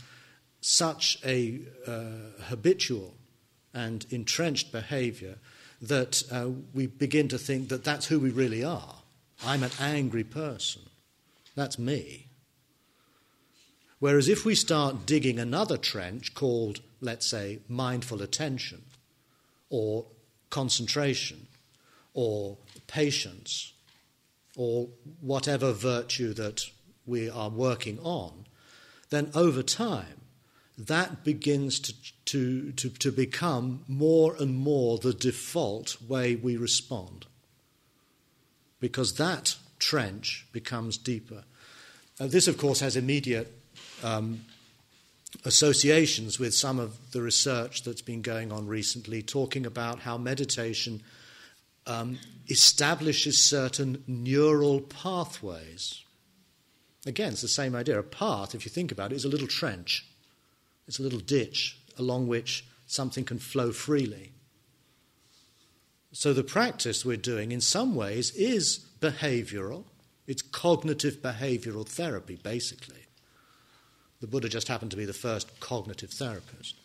[0.65, 3.15] such a uh, habitual
[3.73, 5.35] and entrenched behavior
[5.81, 8.95] that uh, we begin to think that that's who we really are.
[9.45, 10.83] I'm an angry person.
[11.55, 12.27] That's me.
[13.99, 18.83] Whereas if we start digging another trench called, let's say, mindful attention
[19.69, 20.05] or
[20.49, 21.47] concentration
[22.13, 22.57] or
[22.87, 23.73] patience
[24.55, 24.87] or
[25.19, 26.63] whatever virtue that
[27.05, 28.45] we are working on,
[29.09, 30.22] then over time
[30.77, 31.93] that begins to,
[32.25, 37.27] to, to, to become more and more the default way we respond.
[38.79, 41.43] Because that trench becomes deeper.
[42.19, 43.51] Uh, this, of course, has immediate
[44.03, 44.45] um,
[45.45, 51.01] associations with some of the research that's been going on recently, talking about how meditation
[51.85, 52.17] um,
[52.49, 56.03] establishes certain neural pathways.
[57.05, 57.99] Again, it's the same idea.
[57.99, 60.05] A path, if you think about it, is a little trench.
[60.87, 64.31] It's a little ditch along which something can flow freely.
[66.11, 69.85] So the practice we're doing, in some ways, is behavioral.
[70.27, 73.07] It's cognitive behavioral therapy, basically.
[74.21, 76.75] The Buddha just happened to be the first cognitive therapist.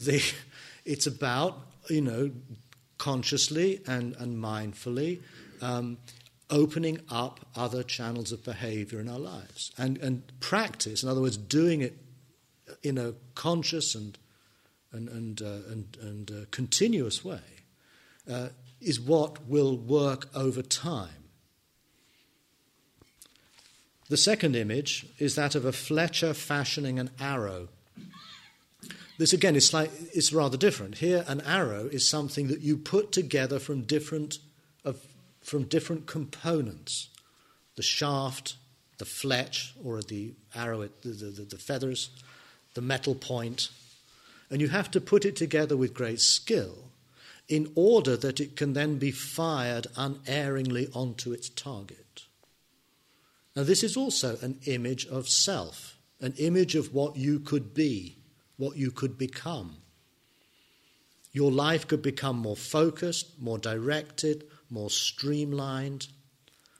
[0.00, 0.22] The,
[0.84, 1.58] it's about,
[1.88, 2.30] you know,
[2.98, 5.20] consciously and, and mindfully
[5.60, 5.98] um,
[6.50, 9.72] opening up other channels of behavior in our lives.
[9.76, 12.03] And, and practice, in other words, doing it
[12.84, 14.16] in a conscious and,
[14.92, 17.40] and, and, uh, and, and uh, continuous way,
[18.30, 18.48] uh,
[18.80, 21.24] is what will work over time.
[24.08, 27.68] The second image is that of a Fletcher fashioning an arrow.
[29.16, 30.98] This again is like, it's rather different.
[30.98, 34.38] Here, an arrow is something that you put together from different,
[34.84, 35.00] of,
[35.42, 37.08] from different components
[37.76, 38.54] the shaft,
[38.98, 42.10] the fletch, or the arrow, the, the, the feathers,
[42.74, 43.70] the metal point,
[44.50, 46.90] and you have to put it together with great skill
[47.48, 52.22] in order that it can then be fired unerringly onto its target.
[53.54, 58.16] Now, this is also an image of self, an image of what you could be,
[58.56, 59.76] what you could become.
[61.32, 66.08] Your life could become more focused, more directed, more streamlined,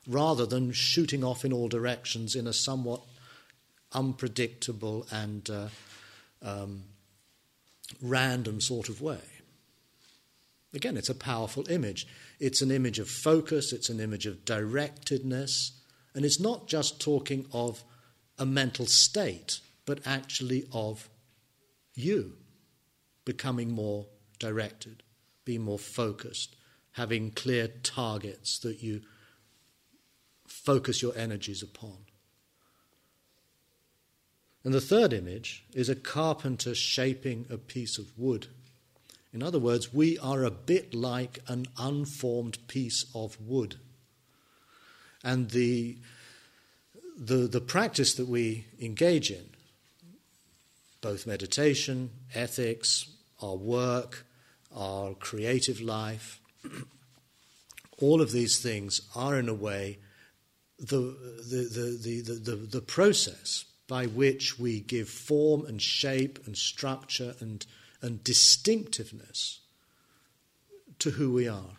[0.07, 3.03] rather than shooting off in all directions in a somewhat
[3.95, 5.69] unpredictable and uh,
[6.43, 6.83] um,
[8.03, 9.21] random sort of way.
[10.75, 12.07] Again, it's a powerful image.
[12.41, 15.71] It's an image of focus, it's an image of directedness,
[16.15, 17.85] and it's not just talking of
[18.39, 21.09] a mental state, but actually of
[21.95, 22.33] you
[23.25, 24.07] becoming more
[24.39, 25.03] directed,
[25.45, 26.57] being more focused,
[26.93, 29.01] having clear targets that you
[30.47, 31.99] focus your energies upon.
[34.65, 38.47] And the third image is a carpenter shaping a piece of wood.
[39.33, 43.77] In other words, we are a bit like an unformed piece of wood.
[45.23, 45.99] And the,
[47.19, 49.45] the, the practice that we engage in,
[51.03, 53.11] both meditation, ethics,
[53.43, 54.25] our work,
[54.75, 56.41] our creative life,
[57.99, 59.99] all of these things are, in a way,
[60.79, 61.17] the,
[61.51, 67.37] the, the, the, the, the process by which we give form and shape and structure
[67.39, 67.65] and,
[68.03, 69.61] and distinctiveness
[70.99, 71.77] to who we are.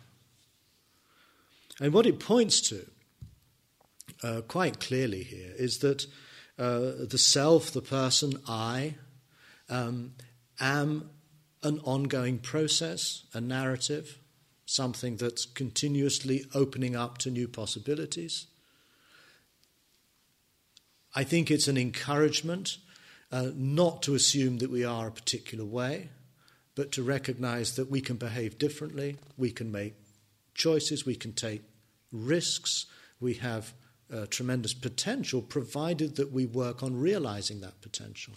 [1.82, 2.86] And what it points to
[4.24, 6.06] uh, quite clearly here is that
[6.58, 8.96] uh, the self, the person, I,
[9.68, 10.14] um,
[10.58, 11.10] am
[11.64, 14.20] an ongoing process, a narrative,
[14.66, 18.48] something that's continuously opening up to new possibilities.
[21.16, 22.78] I think it's an encouragement
[23.32, 26.10] uh, not to assume that we are a particular way,
[26.76, 29.94] but to recognize that we can behave differently, we can make
[30.54, 31.64] choices, we can take
[32.12, 32.86] risks,
[33.20, 33.74] we have
[34.14, 38.34] uh, tremendous potential, provided that we work on realizing that potential.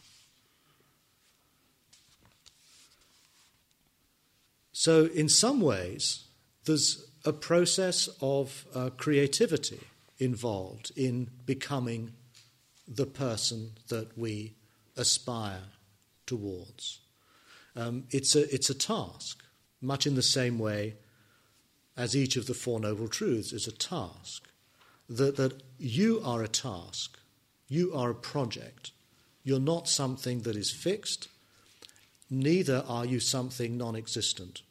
[4.72, 6.24] So, in some ways,
[6.64, 9.80] there's a process of uh, creativity
[10.18, 12.12] involved in becoming
[12.88, 14.54] the person that we
[14.96, 15.62] aspire
[16.26, 17.00] towards.
[17.76, 19.44] Um, it's, a, it's a task,
[19.80, 20.94] much in the same way
[21.96, 24.48] as each of the Four Noble Truths is a task.
[25.08, 27.18] That, that you are a task,
[27.68, 28.92] you are a project.
[29.42, 31.28] You're not something that is fixed,
[32.28, 34.62] neither are you something non existent.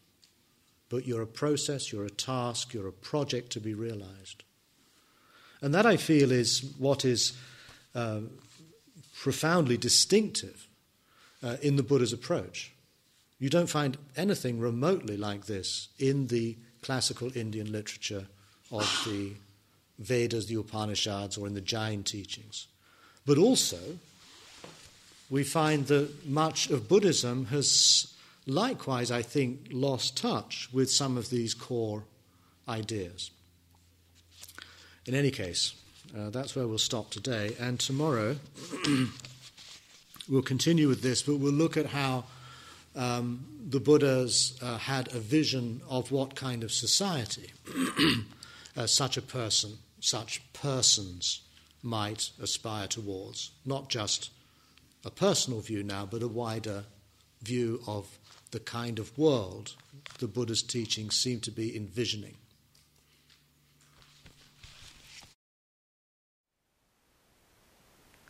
[0.89, 4.43] But you're a process, you're a task, you're a project to be realized.
[5.61, 7.33] And that I feel is what is
[7.95, 8.21] uh,
[9.15, 10.67] profoundly distinctive
[11.43, 12.71] uh, in the Buddha's approach.
[13.39, 18.25] You don't find anything remotely like this in the classical Indian literature
[18.71, 19.33] of the
[19.99, 22.67] Vedas, the Upanishads, or in the Jain teachings.
[23.25, 23.79] But also,
[25.29, 28.13] we find that much of Buddhism has
[28.45, 32.03] likewise, I think, lost touch with some of these core
[32.67, 33.31] ideas.
[35.05, 35.73] In any case,
[36.15, 37.55] uh, that's where we'll stop today.
[37.59, 38.37] And tomorrow,
[40.29, 42.25] we'll continue with this, but we'll look at how
[42.95, 47.51] um, the Buddhas uh, had a vision of what kind of society
[48.77, 51.41] uh, such a person, such persons
[51.83, 53.51] might aspire towards.
[53.65, 54.29] Not just
[55.05, 56.83] a personal view now, but a wider
[57.41, 58.17] view of
[58.51, 59.73] the kind of world
[60.19, 62.35] the Buddha's teachings seem to be envisioning.